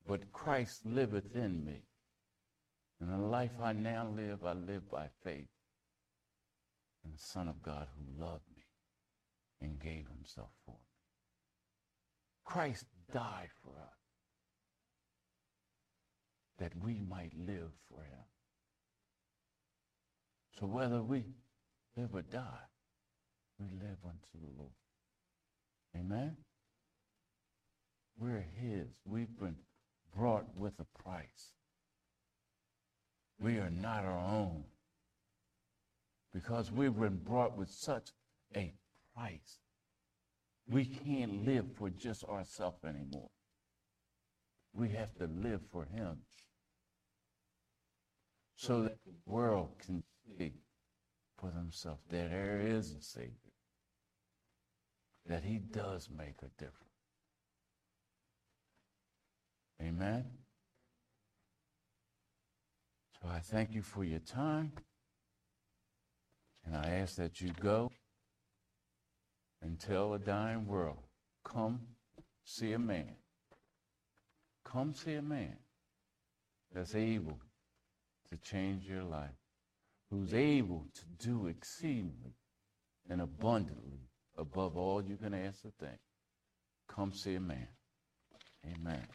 but 0.07 0.31
Christ 0.31 0.85
liveth 0.85 1.35
in 1.35 1.65
me. 1.65 1.83
And 3.01 3.11
the 3.11 3.17
life 3.17 3.51
I 3.61 3.73
now 3.73 4.07
live, 4.15 4.45
I 4.45 4.53
live 4.53 4.89
by 4.89 5.07
faith 5.23 5.49
in 7.03 7.11
the 7.11 7.19
Son 7.19 7.47
of 7.47 7.61
God 7.61 7.87
who 7.97 8.23
loved 8.23 8.47
me 8.55 8.63
and 9.61 9.79
gave 9.79 10.07
himself 10.07 10.49
for 10.65 10.71
me. 10.71 10.77
Christ 12.45 12.85
died 13.11 13.49
for 13.63 13.71
us 13.71 13.95
that 16.59 16.71
we 16.83 17.01
might 17.09 17.33
live 17.37 17.71
for 17.89 18.01
him. 18.01 18.23
So 20.59 20.67
whether 20.67 21.01
we 21.01 21.25
live 21.97 22.13
or 22.13 22.21
die, 22.21 22.67
we 23.59 23.67
live 23.67 23.97
unto 24.03 24.45
the 24.45 24.51
Lord. 24.57 24.71
Amen? 25.97 26.35
We're 28.17 28.45
his. 28.59 28.87
We've 29.05 29.37
been 29.39 29.55
brought 30.15 30.45
with 30.55 30.73
a 30.79 31.03
price. 31.03 31.53
We 33.39 33.57
are 33.57 33.69
not 33.69 34.05
our 34.05 34.19
own 34.19 34.63
because 36.33 36.71
we've 36.71 36.97
been 36.97 37.17
brought 37.17 37.57
with 37.57 37.69
such 37.69 38.09
a 38.55 38.73
price. 39.15 39.59
We 40.67 40.85
can't 40.85 41.45
live 41.45 41.65
for 41.77 41.89
just 41.89 42.23
ourselves 42.25 42.83
anymore. 42.83 43.29
We 44.73 44.89
have 44.89 45.13
to 45.15 45.27
live 45.27 45.61
for 45.71 45.85
him 45.85 46.17
so 48.55 48.83
that 48.83 48.97
the 49.05 49.13
world 49.25 49.69
can 49.85 50.03
see 50.37 50.51
for 51.45 51.51
themselves 51.51 52.01
that 52.09 52.29
there 52.29 52.59
is 52.59 52.93
a 52.93 53.01
Savior. 53.01 53.31
that 55.27 55.43
he 55.43 55.57
does 55.57 56.07
make 56.15 56.35
a 56.43 56.49
difference. 56.59 56.83
Amen. 59.81 60.25
So 63.13 63.27
I 63.27 63.39
thank 63.39 63.73
you 63.73 63.81
for 63.81 64.03
your 64.03 64.19
time. 64.19 64.71
And 66.63 66.75
I 66.75 66.89
ask 67.01 67.15
that 67.15 67.41
you 67.41 67.51
go 67.59 67.91
and 69.61 69.79
tell 69.79 70.13
a 70.13 70.19
dying 70.19 70.67
world, 70.67 70.97
come 71.43 71.79
see 72.43 72.73
a 72.73 72.79
man. 72.79 73.15
Come 74.63 74.93
see 74.93 75.15
a 75.15 75.21
man 75.23 75.57
that's 76.71 76.93
able 76.93 77.39
to 78.29 78.37
change 78.37 78.87
your 78.87 79.03
life, 79.03 79.44
who's 80.09 80.33
able 80.33 80.85
to 80.93 81.27
do 81.27 81.47
exceedingly 81.47 82.35
and 83.09 83.21
abundantly 83.21 84.09
above 84.37 84.77
all 84.77 85.03
you 85.03 85.17
can 85.17 85.33
ask 85.33 85.65
or 85.65 85.71
think. 85.79 85.99
Come 86.87 87.13
see 87.13 87.35
a 87.35 87.39
man. 87.39 87.67
Amen. 88.65 89.05